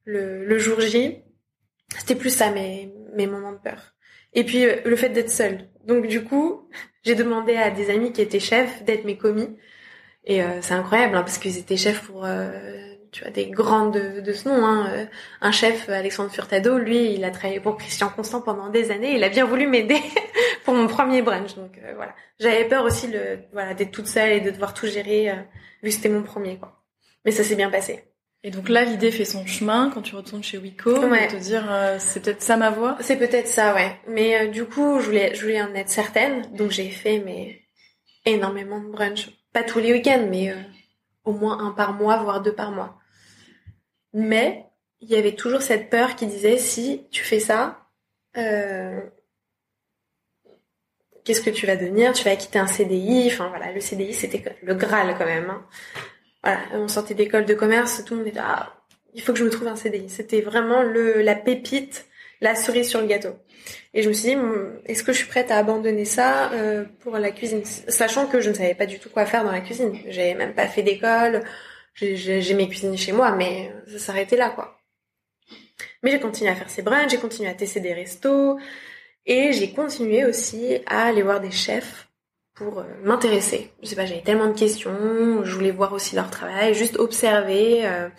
le, 0.05 0.45
le 0.45 0.57
jour 0.59 0.81
J. 0.81 1.19
C'était 1.99 2.15
plus 2.15 2.31
ça 2.31 2.49
mes 2.49 2.91
mes 3.15 3.27
moments 3.27 3.51
de 3.51 3.57
peur. 3.57 3.93
Et 4.33 4.43
puis 4.43 4.65
euh, 4.65 4.75
le 4.85 4.95
fait 4.95 5.09
d'être 5.09 5.29
seule. 5.29 5.69
Donc 5.85 6.07
du 6.07 6.23
coup, 6.23 6.69
j'ai 7.03 7.15
demandé 7.15 7.55
à 7.55 7.71
des 7.71 7.89
amis 7.89 8.11
qui 8.11 8.21
étaient 8.21 8.39
chefs 8.39 8.83
d'être 8.83 9.05
mes 9.05 9.17
commis. 9.17 9.57
Et 10.25 10.41
euh, 10.41 10.61
c'est 10.61 10.73
incroyable 10.73 11.17
hein, 11.17 11.21
parce 11.21 11.37
qu'ils 11.37 11.57
étaient 11.57 11.77
chefs 11.77 12.03
pour 12.03 12.25
euh, 12.25 12.51
tu 13.11 13.23
vois 13.23 13.31
des 13.31 13.47
grands 13.47 13.89
de, 13.89 14.21
de 14.21 14.33
ce 14.33 14.47
nom. 14.47 14.65
Hein. 14.65 15.07
Un 15.41 15.51
chef, 15.51 15.89
Alexandre 15.89 16.31
Furtado, 16.31 16.77
lui, 16.77 17.13
il 17.13 17.25
a 17.25 17.31
travaillé 17.31 17.59
pour 17.59 17.77
Christian 17.77 18.09
Constant 18.09 18.41
pendant 18.41 18.69
des 18.69 18.91
années. 18.91 19.15
Il 19.15 19.23
a 19.23 19.29
bien 19.29 19.45
voulu 19.45 19.67
m'aider 19.67 19.99
pour 20.65 20.73
mon 20.73 20.87
premier 20.87 21.21
brunch. 21.21 21.55
Donc 21.55 21.79
voilà, 21.95 22.15
j'avais 22.39 22.65
peur 22.65 22.85
aussi 22.85 23.07
le 23.07 23.39
voilà 23.51 23.73
d'être 23.73 23.91
toute 23.91 24.07
seule 24.07 24.31
et 24.31 24.39
de 24.39 24.49
devoir 24.49 24.73
tout 24.73 24.87
gérer 24.87 25.31
vu 25.83 25.89
que 25.89 25.95
c'était 25.95 26.09
mon 26.09 26.23
premier 26.23 26.57
quoi. 26.57 26.81
Mais 27.25 27.31
ça 27.31 27.43
s'est 27.43 27.55
bien 27.55 27.69
passé. 27.69 28.03
Et 28.45 28.51
donc 28.51 28.67
là, 28.67 28.83
l'idée 28.83 29.09
fait 29.09 29.23
son 29.23 29.45
chemin 29.45 29.89
quand 29.93 30.01
tu 30.01 30.15
retournes 30.15 30.43
chez 30.43 30.57
Wiko, 30.57 30.93
de 30.93 31.31
te 31.31 31.37
dire 31.37 31.65
euh, 31.71 31.95
c'est 31.97 32.19
peut-être 32.19 32.41
ça 32.41 32.57
ma 32.57 32.71
voie. 32.71 32.97
C'est 32.99 33.15
peut-être 33.15 33.47
ça, 33.47 33.73
ouais. 33.73 33.97
Mais 34.07 34.41
euh, 34.41 34.47
du 34.49 34.65
coup, 34.65 34.99
je 34.99 35.05
voulais, 35.05 35.33
je 35.33 35.41
voulais 35.41 35.61
en 35.61 35.73
être 35.73 35.89
certaine, 35.89 36.53
donc 36.53 36.71
j'ai 36.71 36.89
fait 36.89 37.19
mais 37.19 37.61
énormément 38.25 38.81
de 38.81 38.89
brunch, 38.89 39.29
pas 39.53 39.63
tous 39.63 39.79
les 39.79 39.93
week-ends, 39.93 40.27
mais 40.29 40.51
euh, 40.51 40.61
au 41.23 41.31
moins 41.31 41.65
un 41.65 41.71
par 41.71 41.93
mois, 41.93 42.17
voire 42.17 42.41
deux 42.41 42.53
par 42.53 42.71
mois. 42.71 42.99
Mais 44.11 44.65
il 44.99 45.09
y 45.09 45.15
avait 45.15 45.35
toujours 45.35 45.61
cette 45.61 45.89
peur 45.89 46.17
qui 46.17 46.27
disait 46.27 46.57
si 46.57 47.07
tu 47.11 47.23
fais 47.23 47.39
ça, 47.39 47.79
qu'est-ce 51.23 51.41
que 51.41 51.49
tu 51.49 51.65
vas 51.65 51.77
devenir? 51.77 52.11
Tu 52.11 52.25
vas 52.25 52.35
quitter 52.35 52.59
un 52.59 52.67
CDI. 52.67 53.29
Enfin 53.31 53.47
voilà, 53.47 53.71
le 53.71 53.79
CDI 53.79 54.13
c'était 54.13 54.43
le 54.61 54.75
Graal 54.75 55.15
quand 55.17 55.25
même. 55.25 55.49
Hein 55.49 55.65
on 56.43 56.87
sortait 56.87 57.13
d'école 57.13 57.45
de 57.45 57.53
commerce, 57.53 58.03
tout 58.05 58.13
le 58.13 58.19
monde 58.19 58.29
était 58.29 58.41
ah, 58.41 58.73
il 59.13 59.21
faut 59.21 59.33
que 59.33 59.39
je 59.39 59.43
me 59.43 59.49
trouve 59.49 59.67
un 59.67 59.75
CDI. 59.75 60.09
C'était 60.09 60.41
vraiment 60.41 60.81
le 60.81 61.21
la 61.21 61.35
pépite, 61.35 62.05
la 62.41 62.55
cerise 62.55 62.89
sur 62.89 63.01
le 63.01 63.07
gâteau. 63.07 63.35
Et 63.93 64.01
je 64.01 64.09
me 64.09 64.13
suis 64.13 64.29
dit, 64.29 64.41
est-ce 64.85 65.03
que 65.03 65.13
je 65.13 65.19
suis 65.19 65.27
prête 65.27 65.51
à 65.51 65.57
abandonner 65.57 66.05
ça 66.05 66.51
euh, 66.51 66.83
pour 66.99 67.17
la 67.17 67.31
cuisine, 67.31 67.63
sachant 67.63 68.27
que 68.27 68.41
je 68.41 68.49
ne 68.49 68.55
savais 68.55 68.75
pas 68.75 68.85
du 68.85 68.99
tout 68.99 69.09
quoi 69.09 69.25
faire 69.25 69.43
dans 69.43 69.51
la 69.51 69.61
cuisine. 69.61 69.97
J'avais 70.07 70.33
même 70.33 70.53
pas 70.53 70.67
fait 70.67 70.83
d'école, 70.83 71.43
j'aimais 71.95 72.67
cuisiner 72.67 72.97
chez 72.97 73.11
moi, 73.11 73.31
mais 73.31 73.71
ça 73.87 73.99
s'arrêtait 73.99 74.35
là, 74.35 74.49
quoi. 74.49 74.79
Mais 76.01 76.11
j'ai 76.11 76.19
continué 76.19 76.49
à 76.49 76.55
faire 76.55 76.69
ces 76.69 76.81
brunchs, 76.81 77.11
j'ai 77.11 77.17
continué 77.17 77.49
à 77.49 77.53
tester 77.53 77.79
des 77.79 77.93
restos, 77.93 78.57
et 79.25 79.53
j'ai 79.53 79.71
continué 79.71 80.25
aussi 80.25 80.79
à 80.85 81.05
aller 81.05 81.21
voir 81.21 81.39
des 81.39 81.51
chefs 81.51 82.09
pour 82.55 82.79
euh, 82.79 82.83
m'intéresser. 83.03 83.71
Je 83.81 83.87
sais 83.87 83.95
pas, 83.95 84.05
j'avais 84.05 84.21
tellement 84.21 84.47
de 84.47 84.57
questions, 84.57 85.43
je 85.43 85.55
voulais 85.55 85.71
voir 85.71 85.93
aussi 85.93 86.15
leur 86.15 86.29
travail, 86.29 86.73
juste 86.73 86.97
observer 86.97 87.85
euh, 87.85 88.09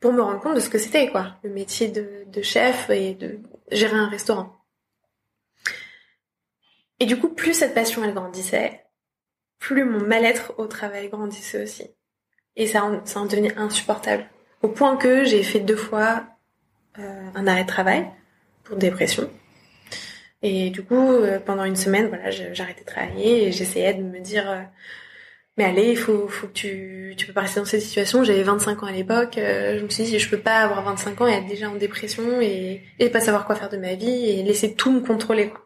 pour 0.00 0.12
me 0.12 0.22
rendre 0.22 0.40
compte 0.40 0.54
de 0.54 0.60
ce 0.60 0.68
que 0.68 0.78
c'était 0.78 1.08
quoi, 1.08 1.36
le 1.42 1.50
métier 1.50 1.88
de, 1.88 2.42
chef 2.42 2.90
et 2.90 3.14
de 3.14 3.38
gérer 3.70 3.96
un 3.96 4.08
restaurant. 4.08 4.56
Et 7.00 7.06
du 7.06 7.18
coup, 7.18 7.28
plus 7.28 7.54
cette 7.54 7.74
passion 7.74 8.04
elle 8.04 8.14
grandissait, 8.14 8.84
plus 9.58 9.84
mon 9.84 10.04
mal-être 10.04 10.54
au 10.58 10.66
travail 10.66 11.08
grandissait 11.08 11.62
aussi. 11.62 11.88
Et 12.56 12.66
ça, 12.66 12.84
en, 12.84 13.26
devenait 13.26 13.56
insupportable. 13.56 14.28
Au 14.62 14.68
point 14.68 14.96
que 14.96 15.24
j'ai 15.24 15.42
fait 15.42 15.60
deux 15.60 15.76
fois 15.76 16.24
euh, 16.98 17.30
un 17.34 17.46
arrêt 17.46 17.64
de 17.64 17.68
travail 17.68 18.08
pour 18.62 18.76
dépression. 18.76 19.28
Et 20.44 20.68
du 20.68 20.84
coup, 20.84 20.94
euh, 20.94 21.40
pendant 21.40 21.64
une 21.64 21.74
semaine, 21.74 22.08
voilà, 22.08 22.30
j'arrêtais 22.30 22.82
de 22.82 22.86
travailler 22.86 23.48
et 23.48 23.52
j'essayais 23.52 23.94
de 23.94 24.02
me 24.02 24.20
dire, 24.20 24.48
euh, 24.50 24.60
mais 25.56 25.64
allez, 25.64 25.90
il 25.92 25.96
faut, 25.96 26.28
faut 26.28 26.48
que 26.48 26.52
tu, 26.52 27.14
tu 27.16 27.26
peux 27.26 27.32
pas 27.32 27.40
rester 27.40 27.60
dans 27.60 27.66
cette 27.66 27.80
situation. 27.80 28.24
J'avais 28.24 28.42
25 28.42 28.82
ans 28.82 28.86
à 28.86 28.92
l'époque. 28.92 29.34
je 29.36 29.82
me 29.82 29.88
suis 29.88 30.04
dit, 30.04 30.18
je 30.18 30.28
peux 30.28 30.38
pas 30.38 30.58
avoir 30.58 30.84
25 30.84 31.20
ans 31.22 31.26
et 31.28 31.32
être 31.32 31.46
déjà 31.46 31.70
en 31.70 31.76
dépression 31.76 32.40
et, 32.42 32.82
et 32.98 33.08
pas 33.08 33.20
savoir 33.20 33.46
quoi 33.46 33.56
faire 33.56 33.70
de 33.70 33.78
ma 33.78 33.94
vie 33.94 34.28
et 34.30 34.42
laisser 34.42 34.74
tout 34.74 34.92
me 34.92 35.00
contrôler, 35.00 35.48
quoi. 35.48 35.62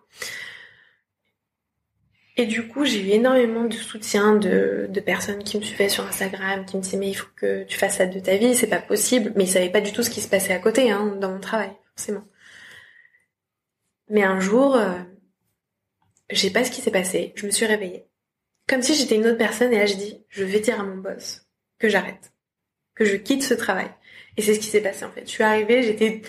Et 2.41 2.47
du 2.47 2.69
coup, 2.69 2.85
j'ai 2.85 3.01
eu 3.01 3.09
énormément 3.11 3.65
de 3.65 3.75
soutien 3.75 4.37
de, 4.37 4.87
de, 4.89 5.01
personnes 5.01 5.43
qui 5.43 5.59
me 5.59 5.63
suivaient 5.65 5.89
sur 5.89 6.07
Instagram, 6.07 6.65
qui 6.65 6.77
me 6.77 6.83
disaient 6.83 6.97
mais 6.97 7.09
il 7.09 7.15
faut 7.15 7.27
que 7.35 7.65
tu 7.65 7.77
fasses 7.77 7.97
ça 7.97 8.07
de 8.07 8.21
ta 8.21 8.37
vie, 8.37 8.55
c'est 8.55 8.69
pas 8.69 8.79
possible. 8.79 9.33
Mais 9.35 9.43
ils 9.45 9.49
savaient 9.49 9.71
pas 9.71 9.81
du 9.81 9.93
tout 9.93 10.05
ce 10.05 10.11
qui 10.11 10.21
se 10.21 10.29
passait 10.29 10.53
à 10.53 10.61
côté, 10.61 10.93
hein, 10.93 11.17
dans 11.21 11.31
mon 11.33 11.41
travail, 11.41 11.73
forcément. 11.97 12.23
Mais 14.11 14.23
un 14.23 14.41
jour, 14.41 14.77
euh, 14.77 14.95
je 16.31 16.37
sais 16.37 16.51
pas 16.51 16.65
ce 16.65 16.71
qui 16.71 16.81
s'est 16.81 16.91
passé, 16.91 17.33
je 17.37 17.47
me 17.47 17.51
suis 17.51 17.67
réveillée. 17.67 18.07
Comme 18.67 18.83
si 18.83 18.95
j'étais 18.95 19.17
une 19.17 19.27
autre 19.27 19.39
personne 19.39 19.73
et 19.73 19.79
là 19.79 19.87
je 19.87 19.95
dis, 19.95 20.23
je 20.29 20.45
vais 20.45 20.61
dire 20.61 20.81
à 20.81 20.83
mon 20.83 20.97
boss 20.97 21.47
que 21.79 21.89
j'arrête, 21.89 22.33
que 22.95 23.05
je 23.05 23.17
quitte 23.17 23.43
ce 23.43 23.55
travail. 23.55 23.91
Et 24.37 24.43
c'est 24.43 24.55
ce 24.55 24.61
qui 24.61 24.67
s'est 24.67 24.81
passé 24.81 25.05
en 25.05 25.11
fait. 25.11 25.23
Je 25.25 25.31
suis 25.31 25.43
arrivée, 25.43 25.83
j'étais 25.83 26.23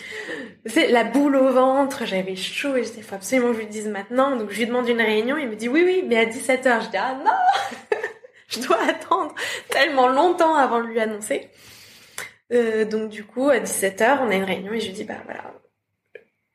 c'est 0.65 0.87
la 0.87 1.03
boule 1.03 1.35
au 1.35 1.51
ventre, 1.51 2.05
j'avais 2.05 2.35
chaud 2.35 2.75
et 2.75 2.83
j'étais 2.83 3.01
faut 3.01 3.15
absolument 3.15 3.49
que 3.49 3.55
je 3.55 3.59
lui 3.59 3.67
dise 3.67 3.87
maintenant. 3.87 4.35
Donc 4.35 4.49
je 4.51 4.57
lui 4.57 4.65
demande 4.65 4.87
une 4.89 5.01
réunion, 5.01 5.37
il 5.37 5.47
me 5.47 5.55
dit 5.55 5.69
oui 5.69 5.83
oui, 5.85 6.03
mais 6.07 6.17
à 6.17 6.25
17h. 6.25 6.85
Je 6.85 6.89
dis 6.89 6.97
ah 6.97 7.19
non, 7.23 7.97
je 8.47 8.61
dois 8.61 8.81
attendre 8.83 9.35
tellement 9.69 10.07
longtemps 10.07 10.55
avant 10.55 10.81
de 10.81 10.87
lui 10.87 10.99
annoncer. 10.99 11.49
Euh, 12.51 12.83
donc 12.85 13.09
du 13.09 13.25
coup 13.25 13.49
à 13.49 13.59
17h, 13.59 14.19
on 14.21 14.31
a 14.31 14.35
une 14.35 14.43
réunion 14.43 14.73
et 14.73 14.79
je 14.79 14.87
lui 14.87 14.93
dis 14.93 15.03
bah 15.03 15.21
voilà, 15.25 15.53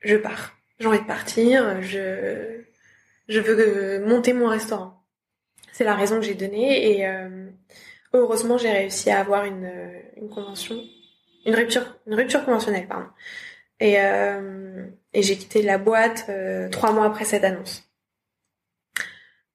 je 0.01 0.17
pars. 0.17 0.54
J'ai 0.79 0.87
envie 0.87 1.01
de 1.01 1.07
partir, 1.07 1.83
je 1.83 2.61
je 3.29 3.41
veux 3.41 4.05
monter 4.07 4.33
mon 4.33 4.49
restaurant. 4.49 5.03
C'est 5.73 5.85
la 5.85 5.95
raison 5.95 6.17
que 6.17 6.27
j'ai 6.27 6.35
donnée 6.35 6.99
et 6.99 7.07
euh, 7.07 7.51
heureusement 8.13 8.59
j'ai 8.59 8.71
réussi 8.71 9.11
à 9.11 9.21
avoir 9.21 9.45
une, 9.45 9.71
une 10.17 10.29
convention 10.29 10.77
une 11.47 11.55
rupture, 11.55 11.85
une 12.07 12.15
rupture 12.15 12.45
conventionnelle, 12.45 12.87
pardon. 12.89 13.09
Et, 13.81 14.01
euh, 14.01 14.87
et 15.13 15.23
j'ai 15.23 15.37
quitté 15.37 15.63
la 15.63 15.79
boîte 15.79 16.27
euh, 16.29 16.69
trois 16.71 16.93
mois 16.93 17.07
après 17.07 17.25
cette 17.25 17.45
annonce. 17.45 17.85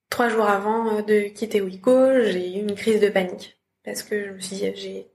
Trois 0.10 0.30
jours 0.30 0.48
avant 0.48 0.98
euh, 0.98 1.02
de 1.02 1.22
quitter 1.30 1.62
Wiko, 1.62 2.22
j'ai 2.24 2.58
eu 2.58 2.62
une 2.62 2.76
crise 2.76 3.00
de 3.00 3.10
panique 3.10 3.60
parce 3.84 4.04
que 4.04 4.26
je 4.26 4.32
me 4.32 4.40
suis 4.40 4.58
dit 4.58 4.72
j'ai 4.76 5.12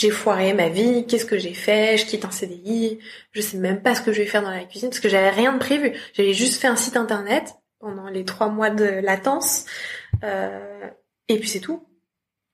j'ai 0.00 0.10
foiré 0.10 0.52
ma 0.54 0.68
vie, 0.68 1.06
qu'est-ce 1.06 1.26
que 1.26 1.38
j'ai 1.38 1.54
fait 1.54 1.96
Je 1.96 2.06
quitte 2.06 2.24
un 2.24 2.30
CDI, 2.30 2.98
je 3.32 3.40
sais 3.40 3.58
même 3.58 3.82
pas 3.82 3.94
ce 3.94 4.02
que 4.02 4.12
je 4.12 4.22
vais 4.22 4.26
faire 4.26 4.42
dans 4.42 4.50
la 4.50 4.64
cuisine 4.64 4.88
parce 4.88 5.00
que 5.00 5.08
j'avais 5.08 5.30
rien 5.30 5.52
de 5.52 5.58
prévu. 5.58 5.92
J'avais 6.14 6.32
juste 6.32 6.60
fait 6.60 6.68
un 6.68 6.76
site 6.76 6.96
internet 6.96 7.54
pendant 7.78 8.08
les 8.08 8.24
trois 8.24 8.48
mois 8.48 8.70
de 8.70 8.84
latence 8.84 9.66
euh, 10.24 10.88
et 11.28 11.38
puis 11.38 11.48
c'est 11.48 11.60
tout 11.60 11.86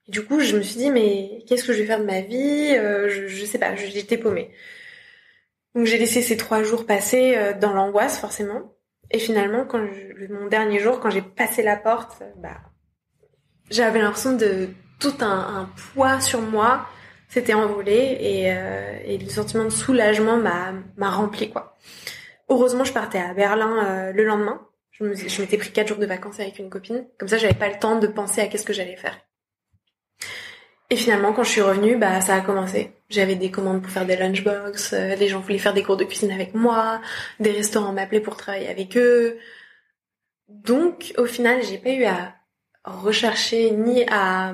du 0.07 0.25
coup, 0.25 0.39
je 0.39 0.55
me 0.55 0.61
suis 0.61 0.77
dit, 0.77 0.89
mais 0.89 1.43
qu'est-ce 1.47 1.65
que 1.65 1.73
je 1.73 1.79
vais 1.79 1.85
faire 1.85 1.99
de 1.99 2.05
ma 2.05 2.21
vie 2.21 2.73
euh, 2.77 3.09
je, 3.09 3.27
je 3.27 3.45
sais 3.45 3.59
pas, 3.59 3.75
j'étais 3.75 4.17
paumée. 4.17 4.51
Donc 5.75 5.85
j'ai 5.85 5.97
laissé 5.97 6.21
ces 6.21 6.37
trois 6.37 6.63
jours 6.63 6.85
passer 6.85 7.35
euh, 7.35 7.53
dans 7.53 7.73
l'angoisse, 7.73 8.17
forcément. 8.17 8.73
Et 9.11 9.19
finalement, 9.19 9.65
quand 9.65 9.85
je, 9.85 10.33
mon 10.33 10.47
dernier 10.47 10.79
jour, 10.79 10.99
quand 10.99 11.09
j'ai 11.09 11.21
passé 11.21 11.61
la 11.61 11.75
porte, 11.75 12.23
bah, 12.37 12.57
j'avais 13.69 13.99
l'impression 13.99 14.33
de 14.33 14.69
tout 14.99 15.13
un, 15.19 15.69
poids 15.93 16.19
sur 16.21 16.41
moi 16.41 16.87
s'était 17.27 17.53
envolé 17.53 18.17
et, 18.19 18.53
euh, 18.53 19.17
le 19.17 19.29
sentiment 19.29 19.65
de 19.65 19.69
soulagement 19.69 20.37
m'a 20.37 20.73
m'a 20.95 21.09
rempli 21.09 21.49
quoi. 21.49 21.77
Heureusement, 22.49 22.85
je 22.85 22.93
partais 22.93 23.19
à 23.19 23.33
Berlin 23.33 23.85
euh, 23.85 24.11
le 24.13 24.23
lendemain. 24.23 24.61
Je 24.91 25.41
m'étais 25.41 25.57
pris 25.57 25.71
quatre 25.71 25.89
jours 25.89 25.97
de 25.97 26.05
vacances 26.05 26.39
avec 26.39 26.57
une 26.57 26.69
copine. 26.69 27.05
Comme 27.19 27.27
ça, 27.27 27.37
j'avais 27.37 27.53
pas 27.53 27.69
le 27.69 27.77
temps 27.77 27.99
de 27.99 28.07
penser 28.07 28.41
à 28.41 28.47
qu'est-ce 28.47 28.65
que 28.65 28.73
j'allais 28.73 28.95
faire. 28.95 29.19
Et 30.89 30.95
finalement, 30.95 31.33
quand 31.33 31.43
je 31.43 31.49
suis 31.49 31.61
revenue, 31.61 31.97
bah 31.97 32.21
ça 32.21 32.35
a 32.35 32.41
commencé. 32.41 32.93
J'avais 33.09 33.35
des 33.35 33.51
commandes 33.51 33.81
pour 33.81 33.91
faire 33.91 34.05
des 34.05 34.15
lunchbox, 34.15 34.93
euh, 34.93 35.15
les 35.15 35.27
gens 35.27 35.41
voulaient 35.41 35.57
faire 35.57 35.73
des 35.73 35.83
cours 35.83 35.97
de 35.97 36.05
cuisine 36.05 36.31
avec 36.31 36.53
moi, 36.53 37.01
des 37.39 37.51
restaurants 37.51 37.91
m'appelaient 37.91 38.21
pour 38.21 38.37
travailler 38.37 38.69
avec 38.69 38.97
eux. 38.97 39.37
Donc, 40.47 41.13
au 41.17 41.25
final, 41.25 41.61
j'ai 41.63 41.77
pas 41.77 41.89
eu 41.89 42.05
à 42.05 42.33
rechercher 42.85 43.71
ni 43.71 44.05
à 44.09 44.53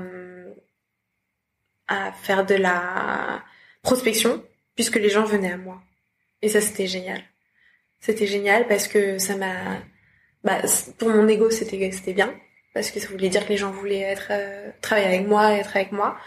à 1.87 2.11
faire 2.11 2.45
de 2.45 2.55
la 2.55 3.43
prospection, 3.81 4.43
puisque 4.75 4.95
les 4.95 5.09
gens 5.09 5.25
venaient 5.25 5.51
à 5.51 5.57
moi. 5.57 5.81
Et 6.41 6.49
ça, 6.49 6.61
c'était 6.61 6.87
génial. 6.87 7.21
C'était 7.99 8.27
génial 8.27 8.67
parce 8.67 8.87
que 8.87 9.17
ça 9.17 9.35
m'a, 9.35 9.81
bah, 10.43 10.61
pour 10.97 11.09
mon 11.09 11.27
ego, 11.27 11.49
c'était 11.49 11.91
c'était 11.91 12.13
bien 12.13 12.33
parce 12.73 12.89
que 12.91 12.99
ça 12.99 13.07
voulait 13.07 13.29
dire 13.29 13.45
que 13.45 13.49
les 13.49 13.57
gens 13.57 13.71
voulaient 13.71 14.01
être 14.01 14.27
euh, 14.31 14.71
travailler 14.81 15.07
avec 15.07 15.27
moi, 15.27 15.53
être 15.53 15.75
avec 15.75 15.91
moi. 15.91 16.17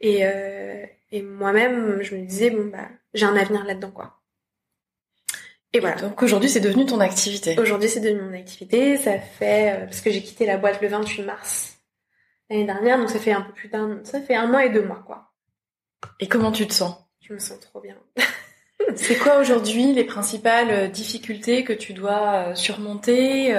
Et, 0.00 0.26
euh, 0.26 0.84
et 1.10 1.22
moi-même, 1.22 2.02
je 2.02 2.16
me 2.16 2.24
disais 2.24 2.50
bon 2.50 2.66
bah 2.66 2.88
j'ai 3.14 3.26
un 3.26 3.36
avenir 3.36 3.64
là-dedans 3.64 3.90
quoi. 3.90 4.18
Et 5.74 5.80
voilà. 5.80 5.96
donc 5.96 6.22
aujourd'hui, 6.22 6.50
c'est 6.50 6.60
devenu 6.60 6.84
ton 6.84 7.00
activité. 7.00 7.58
Aujourd'hui, 7.58 7.88
c'est 7.88 8.00
devenu 8.00 8.20
mon 8.22 8.34
activité. 8.34 8.96
Ça 8.96 9.18
fait 9.18 9.72
euh, 9.72 9.84
parce 9.84 10.00
que 10.00 10.10
j'ai 10.10 10.22
quitté 10.22 10.44
la 10.44 10.58
boîte 10.58 10.80
le 10.82 10.88
28 10.88 11.22
mars 11.22 11.78
l'année 12.52 12.66
dernière, 12.66 12.98
donc 12.98 13.10
ça 13.10 13.18
fait 13.18 13.32
un 13.32 13.42
peu 13.42 13.52
plus 13.52 13.68
d'un, 13.68 14.00
ça 14.04 14.20
fait 14.20 14.34
un 14.34 14.46
mois 14.46 14.64
et 14.64 14.70
deux 14.70 14.84
mois 14.84 15.02
quoi. 15.06 15.32
Et 16.20 16.28
comment 16.28 16.52
tu 16.52 16.66
te 16.66 16.72
sens? 16.72 16.96
Je 17.20 17.32
me 17.32 17.38
sens 17.38 17.58
trop 17.60 17.80
bien. 17.80 17.96
c'est 18.96 19.16
quoi 19.16 19.38
aujourd'hui 19.38 19.92
les 19.92 20.04
principales 20.04 20.90
difficultés 20.90 21.62
que 21.62 21.72
tu 21.72 21.92
dois 21.92 22.54
surmonter 22.56 23.54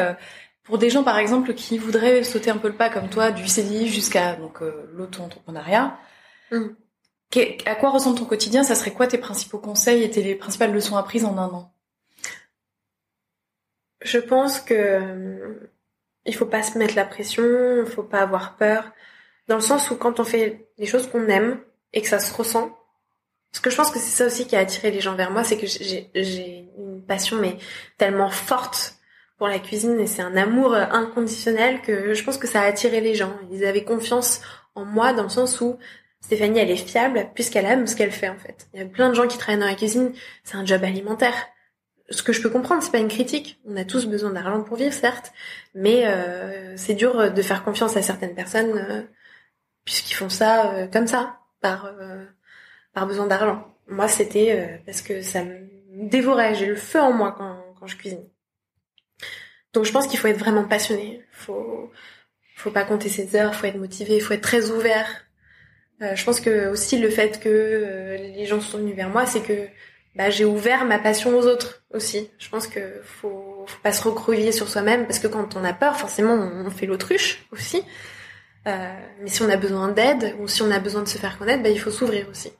pour 0.63 0.77
des 0.77 0.89
gens, 0.89 1.03
par 1.03 1.17
exemple, 1.17 1.53
qui 1.53 1.77
voudraient 1.77 2.23
sauter 2.23 2.49
un 2.49 2.57
peu 2.57 2.69
le 2.69 2.75
pas 2.75 2.89
comme 2.89 3.09
toi, 3.09 3.31
du 3.31 3.47
CDI 3.47 3.87
jusqu'à 3.89 4.35
donc 4.35 4.61
euh, 4.61 4.89
l'auto-entrepreneuriat, 4.93 5.97
mm. 6.51 6.67
à 7.65 7.75
quoi 7.75 7.89
ressemble 7.89 8.17
ton 8.17 8.25
quotidien? 8.25 8.63
Ça 8.63 8.75
serait 8.75 8.93
quoi 8.93 9.07
tes 9.07 9.17
principaux 9.17 9.59
conseils 9.59 10.03
et 10.03 10.09
tes 10.09 10.35
principales 10.35 10.73
leçons 10.73 10.95
apprises 10.95 11.25
en 11.25 11.37
un 11.37 11.49
an? 11.49 11.73
Je 14.01 14.19
pense 14.19 14.59
que 14.59 14.73
euh, 14.73 15.72
il 16.25 16.35
faut 16.35 16.45
pas 16.45 16.63
se 16.63 16.77
mettre 16.77 16.95
la 16.95 17.05
pression, 17.05 17.43
il 17.85 17.91
faut 17.91 18.03
pas 18.03 18.21
avoir 18.21 18.55
peur, 18.55 18.91
dans 19.47 19.55
le 19.55 19.61
sens 19.61 19.91
où 19.91 19.95
quand 19.95 20.19
on 20.19 20.23
fait 20.23 20.67
les 20.77 20.85
choses 20.85 21.07
qu'on 21.07 21.27
aime 21.27 21.59
et 21.91 22.01
que 22.01 22.07
ça 22.07 22.19
se 22.19 22.33
ressent, 22.33 22.77
parce 23.51 23.61
que 23.61 23.69
je 23.69 23.75
pense 23.75 23.91
que 23.91 23.99
c'est 23.99 24.17
ça 24.17 24.25
aussi 24.25 24.47
qui 24.47 24.55
a 24.55 24.59
attiré 24.59 24.89
les 24.89 24.99
gens 24.99 25.15
vers 25.15 25.29
moi, 25.29 25.43
c'est 25.43 25.57
que 25.57 25.67
j'ai 25.67 26.69
une 26.77 27.03
passion 27.05 27.37
mais 27.37 27.57
tellement 27.97 28.31
forte 28.31 28.95
pour 29.37 29.47
la 29.47 29.59
cuisine 29.59 29.99
et 29.99 30.07
c'est 30.07 30.23
un 30.23 30.35
amour 30.35 30.73
euh, 30.73 30.85
inconditionnel 30.91 31.81
que 31.81 32.13
je 32.13 32.23
pense 32.23 32.37
que 32.37 32.47
ça 32.47 32.61
a 32.61 32.65
attiré 32.65 32.99
les 32.99 33.13
gens. 33.13 33.33
Ils 33.51 33.65
avaient 33.65 33.83
confiance 33.83 34.41
en 34.73 34.85
moi 34.85 35.13
dans 35.13 35.23
le 35.23 35.29
sens 35.29 35.61
où 35.61 35.77
Stéphanie, 36.19 36.59
elle 36.59 36.71
est 36.71 36.77
fiable 36.77 37.29
puisqu'elle 37.35 37.65
aime 37.65 37.85
ce 37.85 37.95
qu'elle 37.95 38.11
fait 38.11 38.29
en 38.29 38.37
fait. 38.37 38.67
Il 38.73 38.79
y 38.79 38.83
a 38.83 38.85
plein 38.87 39.09
de 39.09 39.13
gens 39.13 39.27
qui 39.27 39.37
travaillent 39.37 39.59
dans 39.59 39.67
la 39.67 39.75
cuisine, 39.75 40.13
c'est 40.43 40.55
un 40.55 40.65
job 40.65 40.83
alimentaire. 40.83 41.35
Ce 42.09 42.21
que 42.21 42.33
je 42.33 42.41
peux 42.41 42.49
comprendre, 42.49 42.83
c'est 42.83 42.91
pas 42.91 42.99
une 42.99 43.07
critique. 43.07 43.59
On 43.65 43.75
a 43.77 43.85
tous 43.85 44.05
besoin 44.05 44.31
d'argent 44.31 44.63
pour 44.63 44.77
vivre, 44.77 44.93
certes, 44.93 45.31
mais 45.73 46.05
euh, 46.05 46.75
c'est 46.77 46.93
dur 46.93 47.31
de 47.31 47.41
faire 47.41 47.63
confiance 47.63 47.95
à 47.95 48.01
certaines 48.01 48.35
personnes 48.35 48.77
euh, 48.77 49.01
puisqu'ils 49.85 50.15
font 50.15 50.29
ça 50.29 50.73
euh, 50.73 50.87
comme 50.87 51.07
ça, 51.07 51.39
par 51.61 51.91
par 52.93 53.07
besoin 53.07 53.25
d'argent. 53.27 53.67
Moi, 53.87 54.07
c'était 54.07 54.81
parce 54.85 55.01
que 55.01 55.21
ça 55.21 55.43
me 55.43 55.67
dévorait. 56.09 56.55
J'ai 56.55 56.67
le 56.67 56.75
feu 56.75 56.99
en 56.99 57.13
moi 57.13 57.33
quand, 57.37 57.57
quand 57.79 57.87
je 57.87 57.95
cuisine. 57.97 58.23
Donc 59.73 59.85
je 59.85 59.91
pense 59.91 60.07
qu'il 60.07 60.19
faut 60.19 60.27
être 60.27 60.37
vraiment 60.37 60.65
passionné. 60.65 61.25
Faut 61.31 61.91
faut 62.55 62.71
pas 62.71 62.83
compter 62.83 63.09
ses 63.09 63.35
heures, 63.35 63.55
faut 63.55 63.65
être 63.67 63.77
motivé, 63.77 64.19
faut 64.19 64.33
être 64.33 64.41
très 64.41 64.69
ouvert. 64.69 65.07
Euh, 66.01 66.15
je 66.15 66.23
pense 66.23 66.39
que 66.39 66.69
aussi 66.69 66.99
le 66.99 67.09
fait 67.09 67.39
que 67.39 67.49
euh, 67.49 68.17
les 68.17 68.45
gens 68.45 68.61
sont 68.61 68.77
venus 68.77 68.95
vers 68.95 69.09
moi, 69.09 69.25
c'est 69.25 69.41
que 69.41 69.67
bah, 70.15 70.29
j'ai 70.29 70.45
ouvert 70.45 70.85
ma 70.85 70.99
passion 70.99 71.37
aux 71.37 71.47
autres 71.47 71.83
aussi. 71.91 72.29
Je 72.37 72.49
pense 72.49 72.67
que 72.67 73.01
faut, 73.03 73.65
faut 73.67 73.81
pas 73.81 73.91
se 73.91 74.03
recroqueviller 74.03 74.51
sur 74.51 74.69
soi-même 74.69 75.05
parce 75.05 75.19
que 75.19 75.27
quand 75.27 75.55
on 75.55 75.63
a 75.63 75.73
peur, 75.73 75.97
forcément, 75.97 76.33
on, 76.33 76.69
fait 76.69 76.85
l'autruche 76.85 77.45
aussi. 77.51 77.83
Euh, 78.67 78.93
mais 79.21 79.29
si 79.29 79.41
on 79.41 79.49
a 79.49 79.57
besoin 79.57 79.89
d'aide 79.89 80.35
ou 80.39 80.47
si 80.47 80.61
on 80.61 80.71
a 80.71 80.79
besoin 80.79 81.01
de 81.01 81.07
se 81.07 81.17
faire 81.17 81.37
connaître, 81.37 81.63
bah, 81.63 81.69
il 81.69 81.79
faut 81.79 81.91
s'ouvrir 81.91 82.29
aussi. 82.29 82.51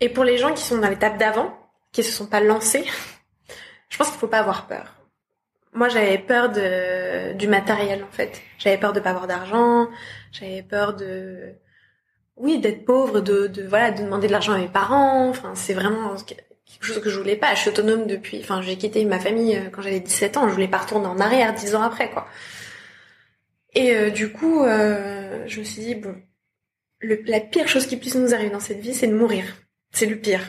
Et 0.00 0.08
pour 0.08 0.24
les 0.24 0.38
gens 0.38 0.52
qui 0.52 0.62
sont 0.62 0.78
dans 0.78 0.88
l'étape 0.88 1.18
d'avant, 1.18 1.56
qui 1.92 2.02
se 2.02 2.12
sont 2.12 2.26
pas 2.26 2.40
lancés, 2.40 2.84
je 3.88 3.96
pense 3.96 4.08
qu'il 4.08 4.18
faut 4.18 4.26
pas 4.26 4.40
avoir 4.40 4.66
peur 4.66 4.96
moi 5.76 5.88
j'avais 5.90 6.18
peur 6.18 6.50
de 6.50 7.34
du 7.34 7.46
matériel 7.46 8.02
en 8.02 8.10
fait. 8.10 8.42
J'avais 8.58 8.78
peur 8.78 8.92
de 8.92 9.00
pas 9.00 9.10
avoir 9.10 9.26
d'argent, 9.26 9.88
j'avais 10.32 10.62
peur 10.62 10.94
de 10.94 11.52
oui, 12.36 12.58
d'être 12.58 12.84
pauvre, 12.84 13.20
de, 13.20 13.46
de 13.46 13.62
voilà, 13.66 13.90
de 13.90 14.02
demander 14.02 14.26
de 14.26 14.32
l'argent 14.32 14.52
à 14.52 14.58
mes 14.58 14.68
parents, 14.68 15.28
enfin 15.28 15.54
c'est 15.54 15.74
vraiment 15.74 16.14
quelque 16.16 16.84
chose 16.84 17.00
que 17.00 17.10
je 17.10 17.18
voulais 17.18 17.36
pas. 17.36 17.54
Je 17.54 17.60
suis 17.60 17.70
autonome 17.70 18.06
depuis, 18.06 18.40
enfin, 18.40 18.62
j'ai 18.62 18.76
quitté 18.76 19.04
ma 19.04 19.18
famille 19.18 19.60
quand 19.72 19.82
j'avais 19.82 20.00
17 20.00 20.36
ans. 20.36 20.48
Je 20.48 20.54
voulais 20.54 20.68
pas 20.68 20.78
retourner 20.78 21.06
en 21.06 21.18
arrière 21.18 21.54
10 21.54 21.74
ans 21.74 21.82
après, 21.82 22.10
quoi. 22.10 22.26
Et 23.74 24.10
du 24.10 24.32
coup, 24.32 24.64
je 24.64 25.58
me 25.58 25.64
suis 25.64 25.82
dit 25.82 25.94
bon, 25.94 26.14
la 27.02 27.40
pire 27.40 27.68
chose 27.68 27.86
qui 27.86 27.96
puisse 27.96 28.14
nous 28.14 28.34
arriver 28.34 28.50
dans 28.50 28.60
cette 28.60 28.80
vie, 28.80 28.94
c'est 28.94 29.06
de 29.06 29.14
mourir. 29.14 29.44
C'est 29.92 30.06
le 30.06 30.16
pire. 30.16 30.40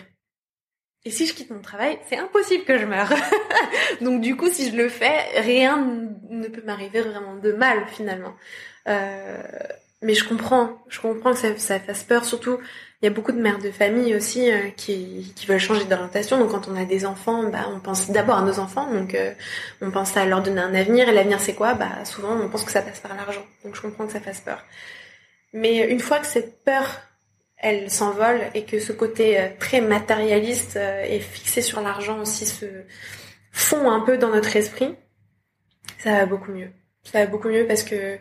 Et 1.06 1.10
si 1.12 1.26
je 1.26 1.34
quitte 1.34 1.52
mon 1.52 1.62
travail, 1.62 1.98
c'est 2.10 2.18
impossible 2.18 2.66
que 2.66 2.78
je 2.78 2.86
meure. 2.86 3.14
Donc 4.02 4.22
du 4.22 4.36
coup, 4.36 4.50
si 4.50 4.70
je 4.70 4.76
le 4.76 4.90
fais, 4.90 5.40
rien 5.40 5.78
ne 6.30 6.48
peut 6.50 6.64
m'arriver 6.66 7.02
vraiment 7.02 7.38
de 7.38 7.54
mal 7.54 7.86
finalement. 7.88 8.34
Euh, 8.88 9.42
mais 10.02 10.14
je 10.14 10.28
comprends, 10.28 10.78
je 10.90 11.00
comprends 11.00 11.34
que 11.34 11.58
ça, 11.58 11.80
fasse 11.80 12.04
peur. 12.04 12.24
Surtout, 12.24 12.60
il 13.02 13.06
y 13.06 13.08
a 13.08 13.12
beaucoup 13.12 13.32
de 13.32 13.42
mères 13.42 13.58
de 13.58 13.72
famille 13.72 14.16
aussi 14.16 14.52
euh, 14.52 14.70
qui, 14.76 15.34
veulent 15.48 15.60
changer 15.60 15.86
d'orientation. 15.86 16.38
Donc 16.38 16.52
quand 16.52 16.68
on 16.68 16.76
a 16.76 16.86
des 16.86 17.06
enfants, 17.06 17.50
bah, 17.50 17.68
on 17.74 17.80
pense 17.80 18.10
d'abord 18.12 18.38
à 18.38 18.42
nos 18.44 18.60
enfants. 18.60 18.92
Donc 18.94 19.16
euh, 19.16 19.34
on 19.82 19.90
pense 19.90 20.16
à 20.16 20.26
leur 20.26 20.44
donner 20.44 20.62
un 20.62 20.76
avenir. 20.76 21.10
Et 21.10 21.14
l'avenir, 21.14 21.40
c'est 21.40 21.56
quoi? 21.56 21.74
Bah 21.74 22.06
souvent, 22.06 22.40
on 22.40 22.48
pense 22.50 22.64
que 22.64 22.72
ça 22.72 22.82
passe 22.82 23.00
par 23.00 23.16
l'argent. 23.16 23.46
Donc 23.64 23.76
je 23.76 23.82
comprends 23.82 24.06
que 24.06 24.14
ça 24.14 24.22
fasse 24.22 24.40
peur. 24.42 24.64
Mais 25.54 25.90
une 25.90 26.00
fois 26.00 26.20
que 26.20 26.28
cette 26.28 26.64
peur 26.64 26.86
elle 27.60 27.90
s'envole 27.90 28.40
et 28.54 28.66
que 28.66 28.80
ce 28.80 28.94
côté 28.94 29.40
euh, 29.40 29.48
très 29.58 29.82
matérialiste 29.82 30.78
et 30.78 31.20
fixé 31.20 31.64
sur 31.64 31.82
l'argent 31.82 32.20
aussi 32.20 32.46
se 32.46 32.68
fond 33.52 33.90
un 33.90 34.02
peu 34.02 34.20
dans 34.20 34.30
notre 34.30 34.56
esprit, 34.56 34.94
ça 35.98 36.12
va 36.12 36.26
beaucoup 36.28 36.52
mieux. 36.52 36.70
Ça 37.04 37.20
va 37.20 37.26
beaucoup 37.26 37.50
mieux 37.50 37.66
parce 37.66 37.82
que 37.82 38.20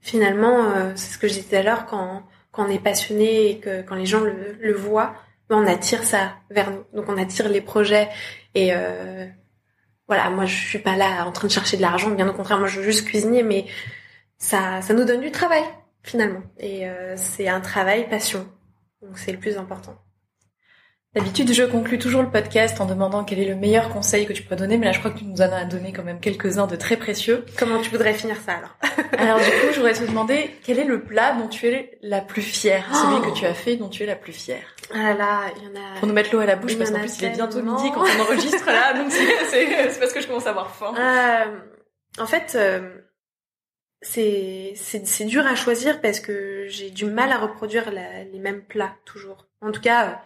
finalement, 0.00 0.64
euh, 0.64 0.92
c'est 0.96 1.12
ce 1.12 1.18
que 1.18 1.28
je 1.28 1.34
disais 1.34 1.48
tout 1.48 1.56
à 1.56 1.62
l'heure, 1.62 1.86
quand, 1.86 2.22
quand 2.52 2.66
on 2.66 2.70
est 2.70 2.82
passionné 2.82 3.50
et 3.50 3.58
que 3.58 3.82
quand 3.82 3.94
les 3.94 4.06
gens 4.06 4.20
le, 4.20 4.56
le 4.60 4.72
voient, 4.74 5.14
ben, 5.48 5.56
on 5.56 5.66
attire 5.66 6.04
ça 6.04 6.34
vers 6.50 6.70
nous. 6.70 6.84
Donc 6.94 7.08
on 7.08 7.16
attire 7.16 7.48
les 7.48 7.60
projets 7.60 8.08
et 8.54 8.72
voilà, 10.08 10.30
moi 10.30 10.46
je 10.46 10.54
suis 10.54 10.78
pas 10.78 10.96
là 10.96 11.26
en 11.26 11.32
train 11.32 11.46
de 11.46 11.52
chercher 11.52 11.76
de 11.76 11.82
l'argent, 11.82 12.10
bien 12.10 12.28
au 12.28 12.32
contraire, 12.32 12.58
moi 12.58 12.66
je 12.66 12.80
veux 12.80 12.84
juste 12.84 13.06
cuisiner, 13.06 13.42
mais 13.42 13.66
ça, 14.38 14.80
ça 14.82 14.94
nous 14.94 15.04
donne 15.04 15.20
du 15.20 15.30
travail 15.30 15.62
finalement. 16.02 16.42
Et 16.58 16.86
c'est 17.16 17.48
un 17.48 17.60
travail 17.60 18.08
passion. 18.08 18.48
Donc 19.02 19.18
c'est 19.18 19.32
le 19.32 19.38
plus 19.38 19.56
important. 19.58 19.96
D'habitude, 21.14 21.50
je 21.54 21.62
conclue 21.62 21.98
toujours 21.98 22.22
le 22.22 22.30
podcast 22.30 22.82
en 22.82 22.84
demandant 22.84 23.24
quel 23.24 23.38
est 23.38 23.48
le 23.48 23.54
meilleur 23.54 23.88
conseil 23.88 24.26
que 24.26 24.34
tu 24.34 24.42
peux 24.42 24.56
donner, 24.56 24.76
mais 24.76 24.84
là, 24.84 24.92
je 24.92 24.98
crois 24.98 25.10
que 25.10 25.18
tu 25.18 25.24
nous 25.24 25.40
en 25.40 25.50
as 25.50 25.64
donné 25.64 25.90
quand 25.90 26.02
même 26.02 26.20
quelques-uns 26.20 26.66
de 26.66 26.76
très 26.76 26.98
précieux. 26.98 27.46
Comment 27.58 27.80
tu 27.80 27.88
voudrais 27.90 28.12
finir 28.12 28.36
ça 28.44 28.52
alors 28.52 28.76
Alors 29.18 29.38
du 29.38 29.46
coup, 29.46 29.72
je 29.72 29.76
voudrais 29.76 29.94
te 29.94 30.04
demander 30.04 30.50
quel 30.64 30.78
est 30.78 30.84
le 30.84 31.02
plat 31.02 31.32
dont 31.32 31.48
tu 31.48 31.66
es 31.66 31.98
la 32.02 32.20
plus 32.20 32.42
fière, 32.42 32.84
celui 32.94 33.26
que 33.26 33.34
tu 33.34 33.46
as 33.46 33.54
fait 33.54 33.76
dont 33.76 33.88
tu 33.88 34.02
es 34.02 34.06
la 34.06 34.16
plus 34.16 34.34
fière? 34.34 34.76
Ah 34.92 35.14
là, 35.14 35.40
il 35.56 35.64
y 35.64 35.66
en 35.66 35.80
a. 35.80 35.98
Pour 35.98 36.08
nous 36.08 36.14
mettre 36.14 36.34
l'eau 36.34 36.40
à 36.40 36.46
la 36.46 36.56
bouche, 36.56 36.76
parce 36.76 36.90
qu'en 36.90 37.00
plus, 37.00 37.18
il 37.20 37.24
est 37.24 37.30
bientôt 37.30 37.62
midi 37.62 37.90
quand 37.94 38.04
on 38.04 38.22
enregistre 38.22 38.66
là, 38.66 38.92
donc 38.92 39.10
c'est 39.50 39.98
parce 39.98 40.12
que 40.12 40.20
je 40.20 40.26
commence 40.26 40.46
à 40.46 40.50
avoir 40.50 40.74
faim. 40.74 40.94
Euh, 40.98 42.22
en 42.22 42.26
fait. 42.26 42.54
Euh 42.54 43.00
c'est 44.00 44.74
c'est 44.76 45.24
dur 45.24 45.44
à 45.44 45.56
choisir 45.56 46.00
parce 46.00 46.20
que 46.20 46.66
j'ai 46.68 46.90
du 46.90 47.06
mal 47.06 47.32
à 47.32 47.38
reproduire 47.38 47.90
les 47.90 48.38
mêmes 48.38 48.62
plats 48.62 48.94
toujours. 49.04 49.48
En 49.60 49.72
tout 49.72 49.80
cas, 49.80 50.22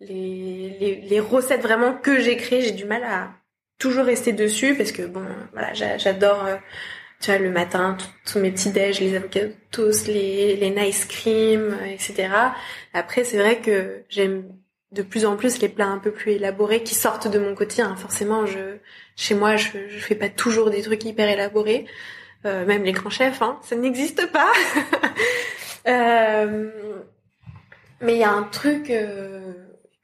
les, 0.00 1.02
les, 1.08 1.20
recettes 1.20 1.62
vraiment 1.62 1.92
que 1.92 2.20
j'ai 2.20 2.36
créées, 2.36 2.62
j'ai 2.62 2.70
du 2.70 2.84
mal 2.84 3.02
à 3.04 3.30
toujours 3.78 4.04
rester 4.04 4.32
dessus 4.32 4.74
parce 4.74 4.92
que 4.92 5.02
bon, 5.02 5.24
voilà, 5.52 5.72
j'adore 5.74 6.44
euh, 6.46 6.56
tu 7.20 7.30
vois 7.30 7.40
le 7.40 7.50
matin 7.50 7.96
tous 8.24 8.38
mes 8.38 8.50
petits 8.50 8.70
déj, 8.70 9.00
les 9.00 9.16
avocats 9.16 9.48
toast, 9.70 10.06
les 10.06 10.56
les 10.56 10.70
nice 10.70 11.04
cream, 11.04 11.76
etc. 11.86 12.28
Après, 12.94 13.24
c'est 13.24 13.38
vrai 13.38 13.58
que 13.58 14.02
j'aime 14.08 14.44
de 14.92 15.02
plus 15.02 15.26
en 15.26 15.36
plus 15.36 15.60
les 15.60 15.68
plats 15.68 15.88
un 15.88 15.98
peu 15.98 16.12
plus 16.12 16.32
élaborés 16.32 16.82
qui 16.82 16.94
sortent 16.94 17.28
de 17.28 17.38
mon 17.38 17.54
quotidien. 17.54 17.94
Forcément, 17.96 18.46
je 18.46 18.78
chez 19.16 19.34
moi, 19.34 19.56
je 19.56 19.88
je 19.88 19.98
fais 19.98 20.14
pas 20.14 20.28
toujours 20.28 20.70
des 20.70 20.82
trucs 20.82 21.04
hyper 21.04 21.28
élaborés. 21.28 21.86
Euh, 22.46 22.64
même 22.66 22.84
les 22.84 22.92
grands 22.92 23.10
chefs, 23.10 23.42
hein, 23.42 23.58
ça 23.62 23.74
n'existe 23.76 24.30
pas. 24.30 24.52
euh, 25.88 26.70
mais 28.00 28.14
il 28.14 28.18
y 28.18 28.24
a 28.24 28.30
un 28.30 28.44
truc 28.44 28.90
euh, 28.90 29.52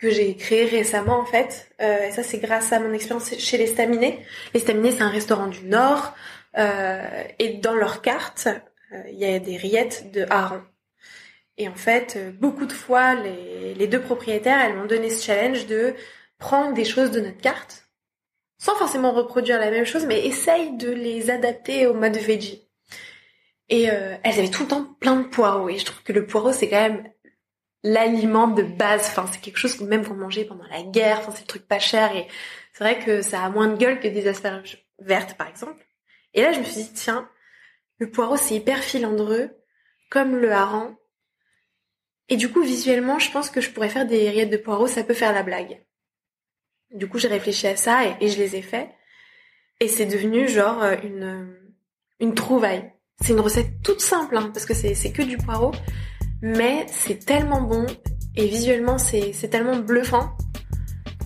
que 0.05 0.11
j'ai 0.11 0.37
créé 0.37 0.67
récemment 0.67 1.19
en 1.19 1.25
fait, 1.25 1.71
euh, 1.81 2.09
et 2.09 2.11
ça 2.13 2.23
c'est 2.23 2.39
grâce 2.39 2.73
à 2.73 2.81
mon 2.81 2.93
expérience 2.93 3.35
chez 3.39 3.59
les 3.59 3.67
Staminés. 3.67 4.19
Les 4.53 4.61
Staminés 4.61 4.93
c'est 4.93 5.03
un 5.03 5.09
restaurant 5.09 5.47
du 5.47 5.65
Nord, 5.65 6.15
et 6.57 7.55
dans 7.55 7.75
leur 7.75 8.01
carte 8.01 8.49
il 9.11 9.19
y 9.19 9.25
a 9.25 9.39
des 9.41 9.57
rillettes 9.57 10.13
de 10.13 10.25
hareng. 10.31 10.63
Et 11.57 11.69
en 11.69 11.75
fait, 11.75 12.19
beaucoup 12.39 12.67
de 12.67 12.73
fois, 12.73 13.15
les, 13.15 13.75
les 13.75 13.87
deux 13.89 14.01
propriétaires, 14.01 14.61
elles 14.61 14.77
m'ont 14.77 14.87
donné 14.87 15.11
ce 15.11 15.25
challenge 15.25 15.67
de 15.67 15.95
prendre 16.39 16.75
des 16.75 16.85
choses 16.85 17.11
de 17.11 17.21
notre 17.21 17.41
carte 17.41 17.85
sans 18.65 18.77
forcément 18.77 19.13
reproduire 19.13 19.59
la 19.59 19.71
même 19.71 19.85
chose, 19.85 20.07
mais 20.07 20.27
essaye 20.27 20.77
de 20.77 20.91
les 20.91 21.31
adapter 21.31 21.87
au 21.87 21.93
mode 21.93 22.17
veggie. 22.17 22.63
Et 23.69 23.91
euh, 23.91 24.17
elles 24.23 24.39
avaient 24.39 24.49
tout 24.49 24.63
le 24.63 24.69
temps 24.69 24.85
plein 25.01 25.17
de 25.17 25.27
poireaux. 25.27 25.69
Et 25.69 25.79
je 25.79 25.85
trouve 25.85 26.03
que 26.03 26.13
le 26.13 26.27
poireau, 26.27 26.53
c'est 26.53 26.69
quand 26.69 26.81
même 26.81 27.11
l'aliment 27.85 28.49
de 28.49 28.63
base. 28.63 29.03
Enfin, 29.03 29.27
c'est 29.31 29.41
quelque 29.41 29.59
chose 29.59 29.77
que 29.77 29.85
même 29.85 30.05
qu'on 30.05 30.15
mangeait 30.15 30.45
pendant 30.45 30.67
la 30.69 30.83
guerre. 30.83 31.23
C'est 31.33 31.43
le 31.43 31.47
truc 31.47 31.69
pas 31.69 31.79
cher. 31.79 32.17
Et 32.17 32.27
c'est 32.73 32.83
vrai 32.83 32.99
que 32.99 33.23
ça 33.23 33.45
a 33.45 33.51
moins 33.51 33.69
de 33.69 33.77
gueule 33.77 34.01
que 34.01 34.09
des 34.09 34.27
asperges 34.27 34.85
vertes, 34.99 35.37
par 35.37 35.47
exemple. 35.47 35.87
Et 36.33 36.43
là, 36.43 36.53
je 36.53 36.59
me 36.59 36.65
suis 36.65 36.83
dit, 36.83 36.93
tiens, 36.93 37.29
le 37.99 38.11
poireau, 38.11 38.37
c'est 38.37 38.57
hyper 38.57 38.83
filandreux, 38.83 39.51
comme 40.11 40.37
le 40.37 40.51
hareng. 40.51 40.97
Et 42.29 42.37
du 42.37 42.51
coup, 42.51 42.63
visuellement, 42.63 43.19
je 43.19 43.31
pense 43.31 43.51
que 43.51 43.61
je 43.61 43.71
pourrais 43.71 43.91
faire 43.91 44.07
des 44.07 44.29
rillettes 44.31 44.51
de 44.51 44.57
poireaux, 44.57 44.87
ça 44.87 45.05
peut 45.05 45.15
faire 45.15 45.33
la 45.33 45.43
blague. 45.43 45.85
Du 46.91 47.09
coup, 47.09 47.19
j'ai 47.19 47.29
réfléchi 47.29 47.67
à 47.67 47.77
ça 47.77 48.01
et, 48.21 48.29
je 48.29 48.39
les 48.39 48.57
ai 48.57 48.63
faits. 48.63 48.89
Et 49.81 49.89
c'est 49.89 50.07
devenu 50.07 50.49
genre 50.49 50.83
euh, 50.83 50.97
une, 51.03 51.55
une 52.21 52.35
trouvaille. 52.35 52.93
C'est 53.21 53.33
une 53.33 53.41
recette 53.41 53.83
toute 53.83 54.01
simple, 54.01 54.37
hein, 54.37 54.51
parce 54.53 54.65
que 54.65 54.75
c'est 54.75 55.13
que 55.13 55.23
du 55.23 55.37
poireau. 55.37 55.73
Mais 56.47 56.85
c'est 56.89 57.25
tellement 57.25 57.63
bon 57.63 57.87
et 58.37 58.47
visuellement 58.47 58.99
c'est 58.99 59.33
tellement 59.51 59.77
bluffant 59.77 60.37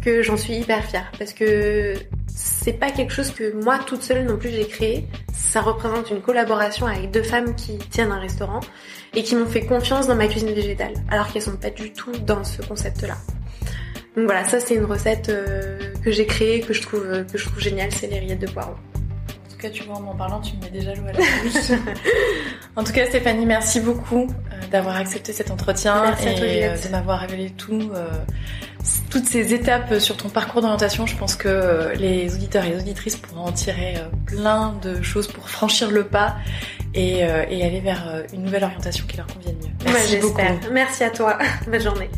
que 0.01 0.23
j'en 0.23 0.37
suis 0.37 0.55
hyper 0.55 0.85
fière. 0.85 1.11
Parce 1.19 1.33
que 1.33 1.95
c'est 2.29 2.75
pas 2.75 2.93
quelque 2.93 3.13
chose 3.13 3.33
que 3.33 3.53
moi 3.65 3.81
toute 3.85 4.03
seule 4.05 4.25
non 4.27 4.37
plus 4.37 4.51
j'ai 4.51 4.69
créé. 4.69 5.09
Ça 5.33 5.61
représente 5.61 6.11
une 6.11 6.21
collaboration 6.21 6.87
avec 6.87 7.11
deux 7.11 7.25
femmes 7.25 7.57
qui 7.57 7.79
tiennent 7.79 8.13
un 8.13 8.21
restaurant 8.21 8.61
et 9.13 9.25
qui 9.25 9.35
m'ont 9.35 9.47
fait 9.47 9.67
confiance 9.67 10.07
dans 10.07 10.15
ma 10.15 10.29
cuisine 10.29 10.53
végétale, 10.53 10.95
alors 11.11 11.33
qu'elles 11.33 11.43
sont 11.43 11.57
pas 11.57 11.71
du 11.71 11.93
tout 11.93 12.13
dans 12.13 12.45
ce 12.45 12.63
concept-là. 12.63 13.17
Donc 14.17 14.27
voilà, 14.27 14.45
ça 14.45 14.61
c'est 14.61 14.77
une 14.77 14.85
recette 14.85 15.31
euh, 15.31 15.95
que 16.05 16.13
j'ai 16.13 16.27
créée, 16.27 16.61
que 16.61 16.73
je 16.73 16.83
trouve 16.83 17.25
que 17.25 17.37
je 17.37 17.45
trouve 17.45 17.59
géniale, 17.59 17.91
c'est 17.91 18.07
les 18.07 18.21
rillettes 18.21 18.41
de 18.41 18.47
poireaux. 18.47 18.77
En 19.59 19.61
tout 19.61 19.67
cas, 19.67 19.71
tu 19.71 19.83
vois, 19.83 19.97
en 19.97 20.03
m'en 20.03 20.15
parlant, 20.15 20.41
tu 20.41 20.55
me 20.57 20.63
mets 20.63 20.71
déjà 20.71 20.95
l'eau 20.95 21.03
à 21.09 21.13
la 21.13 21.19
bouche. 21.19 21.79
en 22.77 22.85
tout 22.85 22.93
cas, 22.93 23.07
Stéphanie, 23.07 23.45
merci 23.45 23.81
beaucoup 23.81 24.29
euh, 24.29 24.67
d'avoir 24.71 24.95
accepté 24.95 25.33
cet 25.33 25.51
entretien 25.51 26.17
et 26.21 26.65
euh, 26.65 26.77
de 26.77 26.89
m'avoir 26.91 27.19
révélé 27.19 27.51
tout, 27.51 27.91
toutes 29.11 29.27
ces 29.27 29.53
étapes 29.53 29.99
sur 29.99 30.17
ton 30.17 30.29
parcours 30.29 30.63
d'orientation. 30.63 31.07
Je 31.07 31.17
pense 31.17 31.35
que 31.35 31.93
les 31.97 32.33
auditeurs 32.33 32.67
et 32.67 32.71
les 32.71 32.79
auditrices 32.79 33.17
pourront 33.17 33.47
en 33.47 33.53
tirer 33.53 33.97
plein 34.27 34.79
de 34.81 35.03
choses 35.03 35.27
pour 35.27 35.51
franchir 35.51 35.91
le 35.91 36.05
pas 36.05 36.37
et, 36.95 37.19
et 37.19 37.65
aller 37.65 37.81
vers 37.81 38.23
une 38.33 38.45
nouvelle 38.45 38.63
orientation 38.63 39.07
qui 39.09 39.17
leur 39.17 39.27
convienne 39.27 39.57
mieux. 39.57 39.93
Merci 39.93 40.19
beaucoup. 40.19 40.41
Merci 40.73 41.03
à 41.03 41.11
toi. 41.11 41.37
Bonne 41.67 41.83
journée. 41.83 42.11